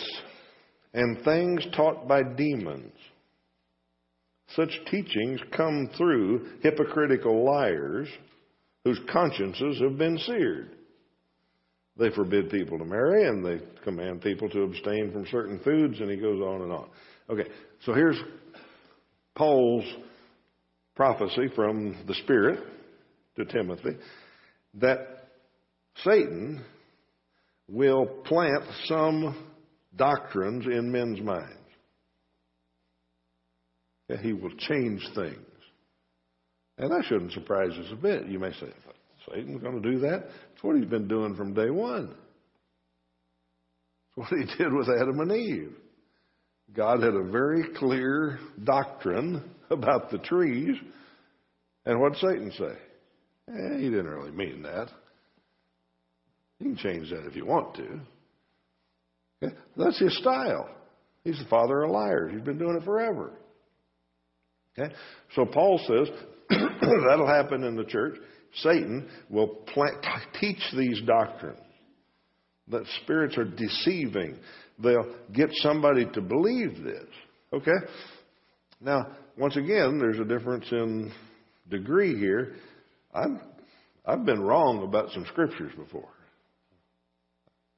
and 0.93 1.23
things 1.25 1.67
taught 1.75 2.07
by 2.07 2.23
demons. 2.23 2.93
Such 4.55 4.71
teachings 4.91 5.41
come 5.57 5.91
through 5.97 6.61
hypocritical 6.63 7.45
liars 7.45 8.09
whose 8.85 9.01
consciences 9.11 9.81
have 9.81 9.99
been 9.99 10.19
seared. 10.19 10.71
They 11.97 12.11
forbid 12.11 12.51
people 12.51 12.79
to 12.79 12.85
marry 12.85 13.27
and 13.27 13.45
they 13.45 13.61
command 13.83 14.21
people 14.21 14.49
to 14.51 14.63
abstain 14.63 15.13
from 15.13 15.27
certain 15.31 15.61
foods, 15.61 16.01
and 16.01 16.11
he 16.11 16.17
goes 16.17 16.41
on 16.41 16.63
and 16.63 16.73
on. 16.73 16.89
Okay, 17.31 17.49
so 17.85 17.95
here's 17.95 18.21
Paul's 19.35 19.85
prophecy 20.95 21.49
from 21.55 21.97
the 22.07 22.15
Spirit 22.15 22.61
to 23.37 23.45
Timothy 23.45 23.97
that 24.75 25.29
Satan 26.05 26.65
will 27.69 28.07
plant 28.07 28.65
some 28.85 29.51
doctrines 29.97 30.67
in 30.67 30.91
men's 30.91 31.21
minds. 31.21 31.53
Yeah, 34.09 34.21
he 34.21 34.33
will 34.33 34.55
change 34.59 35.03
things. 35.15 35.39
And 36.77 36.91
that 36.91 37.05
shouldn't 37.09 37.33
surprise 37.33 37.71
us 37.71 37.87
a 37.93 37.97
bit. 37.97 38.27
You 38.27 38.39
may 38.39 38.53
say, 38.53 38.67
Satan's 39.29 39.63
going 39.63 39.81
to 39.81 39.91
do 39.93 40.01
that? 40.01 40.25
It's 40.53 40.63
what 40.63 40.77
he's 40.77 40.89
been 40.89 41.09
doing 41.09 41.35
from 41.37 41.55
day 41.55 41.71
one. 41.71 42.15
It's 44.09 44.17
what 44.17 44.29
he 44.29 44.45
did 44.59 44.73
with 44.73 44.89
Adam 44.89 45.21
and 45.21 45.33
Eve. 45.33 45.73
God 46.75 47.03
had 47.03 47.15
a 47.15 47.31
very 47.31 47.65
clear 47.77 48.39
doctrine 48.65 49.43
about 49.71 50.11
the 50.11 50.19
trees. 50.19 50.77
And 51.87 52.01
what 52.01 52.17
Satan 52.17 52.51
say? 52.59 52.77
Eh, 53.49 53.79
he 53.79 53.91
didn't 53.91 54.09
really 54.09 54.33
mean 54.33 54.63
that. 54.63 54.89
You 56.59 56.67
can 56.67 56.77
change 56.77 57.11
that 57.11 57.27
if 57.27 57.37
you 57.37 57.47
want 57.47 57.75
to. 57.77 58.01
That's 59.77 59.99
his 59.99 60.17
style. 60.19 60.69
He's 61.25 61.39
the 61.39 61.49
father 61.49 61.83
of 61.83 61.91
liars. 61.91 62.33
He's 62.33 62.43
been 62.43 62.59
doing 62.59 62.77
it 62.77 62.85
forever. 62.85 63.33
Okay? 64.79 64.93
So 65.35 65.47
Paul 65.47 65.81
says 65.87 66.09
that'll 66.51 67.27
happen 67.27 67.65
in 67.65 67.77
the 67.77 67.85
church. 67.85 68.17
Satan 68.57 69.09
will 69.31 69.49
plant, 69.49 70.05
teach 70.41 70.63
these 70.77 71.01
doctrines 71.07 71.59
that 72.69 72.85
spirits 73.03 73.37
are 73.37 73.45
deceiving. 73.45 74.37
They'll 74.79 75.15
get 75.33 75.51
somebody 75.55 76.07
to 76.15 76.21
believe 76.21 76.83
this. 76.83 77.07
Okay? 77.53 77.71
Now, 78.81 79.09
once 79.39 79.57
again, 79.57 79.99
there's 79.99 80.19
a 80.19 80.25
difference 80.25 80.67
in 80.71 81.13
degree 81.69 82.19
here. 82.19 82.55
I've, 83.13 83.41
I've 84.07 84.25
been 84.25 84.41
wrong 84.41 84.83
about 84.83 85.11
some 85.11 85.25
scriptures 85.27 85.73
before. 85.77 86.09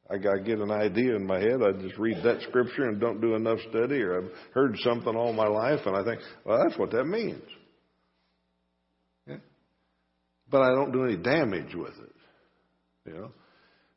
I, 0.08 0.18
get 0.18 0.60
an 0.60 0.70
idea 0.70 1.16
in 1.16 1.26
my 1.26 1.40
head. 1.40 1.62
I 1.62 1.72
just 1.72 1.98
read 1.98 2.22
that 2.22 2.40
scripture 2.42 2.88
and 2.88 3.00
don't 3.00 3.20
do 3.20 3.34
enough 3.34 3.58
study, 3.70 4.00
or 4.02 4.18
I've 4.22 4.30
heard 4.52 4.76
something 4.78 5.16
all 5.16 5.32
my 5.32 5.48
life, 5.48 5.80
and 5.84 5.96
I 5.96 6.04
think, 6.04 6.20
well, 6.44 6.62
that's 6.62 6.78
what 6.78 6.92
that 6.92 7.04
means. 7.04 7.42
Yeah? 9.26 9.38
But 10.48 10.62
I 10.62 10.74
don't 10.74 10.92
do 10.92 11.04
any 11.04 11.16
damage 11.16 11.74
with 11.74 11.94
it. 11.98 12.14
You 13.06 13.12
know? 13.14 13.30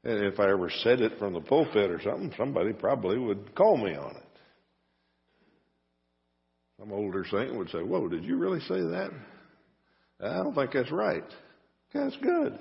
And 0.03 0.25
if 0.25 0.39
I 0.39 0.49
ever 0.49 0.71
said 0.83 1.01
it 1.01 1.19
from 1.19 1.33
the 1.33 1.41
pulpit 1.41 1.91
or 1.91 2.01
something, 2.01 2.33
somebody 2.37 2.73
probably 2.73 3.19
would 3.19 3.53
call 3.53 3.77
me 3.77 3.95
on 3.95 4.15
it. 4.15 4.23
Some 6.79 6.93
older 6.93 7.25
saint 7.29 7.55
would 7.55 7.69
say, 7.69 7.79
Whoa, 7.79 8.07
did 8.07 8.23
you 8.23 8.37
really 8.37 8.61
say 8.61 8.79
that? 8.79 9.09
I 10.21 10.37
don't 10.37 10.55
think 10.55 10.71
that's 10.71 10.91
right. 10.91 11.23
That's 11.93 12.15
good. 12.17 12.57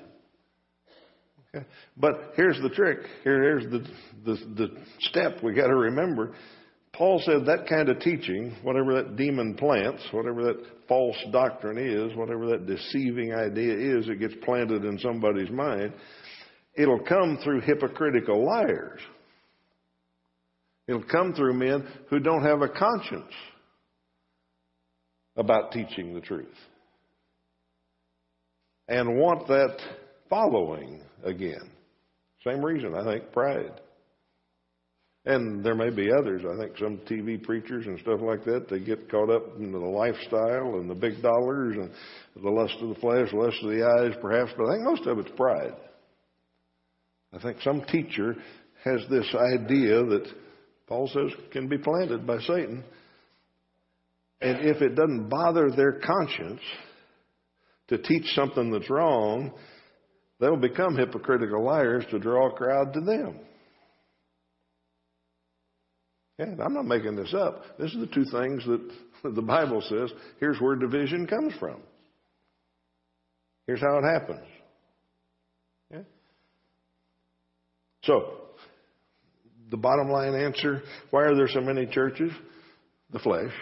Okay? 1.55 1.67
But 1.97 2.33
here's 2.37 2.61
the 2.61 2.69
trick. 2.71 2.99
Here, 3.25 3.43
here's 3.43 3.65
the, 3.65 3.87
the, 4.25 4.37
the 4.55 4.69
step 5.01 5.43
we 5.43 5.55
got 5.55 5.69
to 5.69 5.77
remember. 5.77 6.35
Paul 6.93 7.23
said 7.25 7.47
that 7.47 7.69
kind 7.69 7.89
of 7.89 8.01
teaching, 8.01 8.57
whatever 8.63 8.95
that 8.95 9.17
demon 9.17 9.55
plants, 9.55 10.03
whatever 10.11 10.45
that 10.45 10.65
false 10.89 11.17
doctrine 11.31 11.79
is, 11.79 12.17
whatever 12.17 12.47
that 12.49 12.67
deceiving 12.67 13.33
idea 13.33 13.75
is 13.99 14.07
that 14.07 14.17
gets 14.17 14.35
planted 14.45 14.85
in 14.85 14.99
somebody's 14.99 15.51
mind, 15.51 15.93
it'll 16.75 17.05
come 17.05 17.39
through 17.45 17.61
hypocritical 17.61 18.45
liars. 18.45 19.01
It'll 20.89 21.05
come 21.05 21.35
through 21.35 21.55
men 21.55 21.87
who 22.09 22.19
don't 22.19 22.43
have 22.43 22.63
a 22.63 22.69
conscience 22.69 23.33
about 25.37 25.71
teaching 25.71 26.15
the 26.15 26.21
truth 26.21 26.47
and 28.89 29.19
want 29.19 29.47
that 29.49 29.77
following 30.29 31.03
again. 31.25 31.71
Same 32.45 32.65
reason, 32.65 32.95
I 32.95 33.05
think, 33.05 33.33
pride. 33.33 33.81
And 35.25 35.63
there 35.65 35.75
may 35.75 35.91
be 35.91 36.11
others. 36.11 36.43
I 36.49 36.57
think 36.57 36.79
some 36.79 36.99
TV 37.11 37.43
preachers 37.43 37.87
and 37.87 37.99
stuff 38.01 38.21
like 38.23 38.45
that, 38.45 38.69
they 38.71 38.79
get 38.81 39.11
caught 39.11 39.31
up 39.31 39.57
in 39.59 39.73
the 39.73 39.79
lifestyle 39.79 40.77
and 40.79 40.89
the 40.89 40.95
big 40.95 41.21
dollars 41.21 41.77
and 41.77 41.91
the 42.43 42.51
lust 42.51 42.75
of 42.81 42.89
the 42.89 42.95
flesh, 42.95 43.29
lust 43.33 43.57
of 43.63 43.71
the 43.71 43.85
eyes, 43.85 44.17
perhaps, 44.23 44.53
but 44.57 44.69
I 44.69 44.75
think 44.75 44.85
most 44.85 45.07
of 45.07 45.19
it's 45.19 45.37
pride. 45.37 45.75
I 47.33 47.39
think 47.41 47.59
some 47.63 47.83
teacher 47.83 48.37
has 48.85 49.01
this 49.11 49.27
idea 49.35 50.03
that 50.05 50.27
Paul 50.87 51.09
says 51.09 51.31
can 51.53 51.69
be 51.69 51.77
planted 51.77 52.27
by 52.27 52.39
Satan. 52.39 52.83
And 54.41 54.67
if 54.67 54.81
it 54.81 54.95
doesn't 54.95 55.29
bother 55.29 55.71
their 55.71 56.01
conscience 56.01 56.61
to 57.89 57.99
teach 57.99 58.25
something 58.35 58.71
that's 58.71 58.89
wrong, 58.89 59.53
they'll 60.41 60.57
become 60.57 60.97
hypocritical 60.97 61.63
liars 61.63 62.05
to 62.11 62.19
draw 62.19 62.49
a 62.49 62.53
crowd 62.53 62.93
to 62.95 63.01
them. 63.01 63.39
And 66.39 66.61
I'm 66.61 66.73
not 66.73 66.87
making 66.87 67.17
this 67.17 67.35
up. 67.35 67.65
This 67.79 67.93
is 67.93 67.99
the 67.99 68.07
two 68.07 68.25
things 68.25 68.65
that 68.67 68.91
the 69.35 69.43
Bible 69.43 69.83
says. 69.83 70.13
Here's 70.39 70.61
where 70.61 70.77
division 70.77 71.27
comes 71.27 71.53
from. 71.59 71.81
Here's 73.67 73.81
how 73.81 73.99
it 73.99 74.05
happens. 74.05 74.47
Yeah? 75.93 76.03
So, 78.05 78.35
the 79.71 79.77
bottom 79.77 80.09
line 80.09 80.35
answer 80.35 80.83
why 81.11 81.25
are 81.25 81.35
there 81.35 81.49
so 81.49 81.61
many 81.61 81.87
churches? 81.87 82.33
The 83.11 83.19
flesh. 83.19 83.53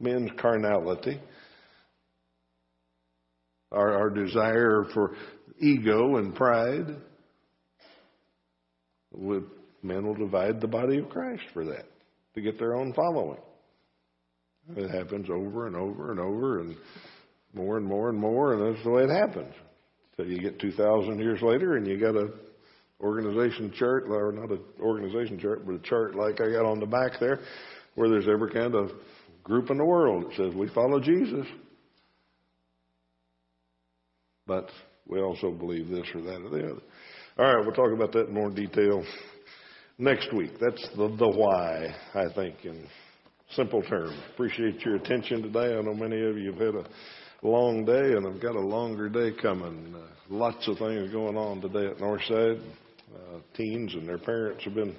Men's 0.00 0.30
carnality. 0.40 1.20
Our, 3.76 3.92
our 3.92 4.10
desire 4.10 4.84
for 4.94 5.14
ego 5.60 6.16
and 6.16 6.34
pride. 6.34 6.96
Men 9.82 10.06
will 10.06 10.14
divide 10.14 10.60
the 10.60 10.66
body 10.66 10.98
of 10.98 11.08
Christ 11.10 11.42
for 11.52 11.64
that, 11.66 11.84
to 12.34 12.40
get 12.40 12.58
their 12.58 12.74
own 12.74 12.92
following. 12.92 13.38
It 14.76 14.90
happens 14.90 15.28
over 15.30 15.66
and 15.66 15.76
over 15.76 16.10
and 16.10 16.18
over 16.18 16.60
and 16.60 16.76
more 17.54 17.76
and 17.76 17.86
more 17.86 18.08
and 18.08 18.18
more, 18.18 18.54
and 18.54 18.74
that's 18.74 18.84
the 18.84 18.90
way 18.90 19.04
it 19.04 19.10
happens. 19.10 19.54
So 20.16 20.24
you 20.24 20.40
get 20.40 20.58
2,000 20.58 21.18
years 21.20 21.40
later 21.42 21.76
and 21.76 21.86
you 21.86 22.00
got 22.00 22.16
a 22.16 22.30
organization 23.00 23.72
chart, 23.78 24.04
or 24.08 24.32
not 24.32 24.50
an 24.50 24.60
organization 24.80 25.38
chart, 25.38 25.66
but 25.66 25.74
a 25.74 25.78
chart 25.80 26.14
like 26.14 26.40
I 26.40 26.50
got 26.50 26.64
on 26.64 26.80
the 26.80 26.86
back 26.86 27.20
there, 27.20 27.40
where 27.94 28.08
there's 28.08 28.28
every 28.28 28.50
kind 28.50 28.74
of 28.74 28.90
group 29.44 29.70
in 29.70 29.76
the 29.76 29.84
world 29.84 30.24
that 30.24 30.36
says 30.36 30.54
we 30.54 30.68
follow 30.68 30.98
Jesus. 30.98 31.46
But 34.46 34.70
we 35.08 35.20
also 35.20 35.50
believe 35.50 35.88
this 35.88 36.06
or 36.14 36.22
that 36.22 36.40
or 36.40 36.50
the 36.50 36.64
other. 36.64 36.82
All 37.38 37.54
right, 37.54 37.64
we'll 37.64 37.74
talk 37.74 37.92
about 37.92 38.12
that 38.12 38.28
in 38.28 38.34
more 38.34 38.50
detail 38.50 39.04
next 39.98 40.32
week. 40.32 40.52
That's 40.60 40.88
the, 40.96 41.08
the 41.16 41.28
why, 41.28 41.94
I 42.14 42.32
think, 42.34 42.64
in 42.64 42.86
simple 43.50 43.82
terms. 43.82 44.16
Appreciate 44.34 44.80
your 44.84 44.96
attention 44.96 45.42
today. 45.42 45.76
I 45.76 45.80
know 45.82 45.94
many 45.94 46.20
of 46.24 46.38
you 46.38 46.52
have 46.52 46.60
had 46.60 46.74
a 46.74 46.86
long 47.42 47.84
day, 47.84 48.12
and 48.12 48.26
I've 48.26 48.40
got 48.40 48.56
a 48.56 48.60
longer 48.60 49.08
day 49.08 49.30
coming. 49.40 49.94
Uh, 49.94 50.06
lots 50.28 50.66
of 50.68 50.78
things 50.78 51.12
going 51.12 51.36
on 51.36 51.60
today 51.60 51.86
at 51.86 51.98
Northside. 51.98 52.60
Uh, 53.14 53.38
teens 53.56 53.94
and 53.94 54.08
their 54.08 54.18
parents 54.18 54.64
have 54.64 54.74
been 54.74 54.96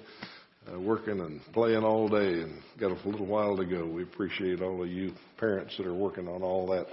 uh, 0.71 0.79
working 0.79 1.19
and 1.19 1.41
playing 1.53 1.83
all 1.83 2.07
day, 2.07 2.41
and 2.41 2.61
got 2.79 2.91
a 2.91 3.09
little 3.09 3.25
while 3.25 3.57
to 3.57 3.65
go. 3.65 3.85
We 3.85 4.03
appreciate 4.03 4.61
all 4.61 4.81
of 4.81 4.89
you 4.89 5.13
parents 5.37 5.75
that 5.77 5.85
are 5.85 5.93
working 5.93 6.27
on 6.27 6.41
all 6.41 6.67
that. 6.67 6.85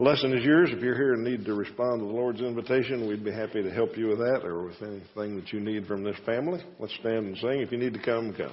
Lesson 0.00 0.32
is 0.32 0.44
yours. 0.44 0.70
If 0.72 0.80
you're 0.80 0.94
here 0.94 1.14
and 1.14 1.24
need 1.24 1.44
to 1.46 1.54
respond 1.54 1.98
to 1.98 2.06
the 2.06 2.12
Lord's 2.12 2.40
invitation, 2.40 3.08
we'd 3.08 3.24
be 3.24 3.32
happy 3.32 3.64
to 3.64 3.70
help 3.72 3.98
you 3.98 4.06
with 4.06 4.18
that 4.18 4.42
or 4.44 4.62
with 4.62 4.80
anything 4.80 5.34
that 5.34 5.52
you 5.52 5.58
need 5.58 5.88
from 5.88 6.04
this 6.04 6.14
family. 6.24 6.62
Let's 6.78 6.94
stand 7.00 7.26
and 7.26 7.36
sing. 7.36 7.62
If 7.62 7.72
you 7.72 7.78
need 7.78 7.94
to 7.94 8.00
come, 8.00 8.32
come. 8.32 8.52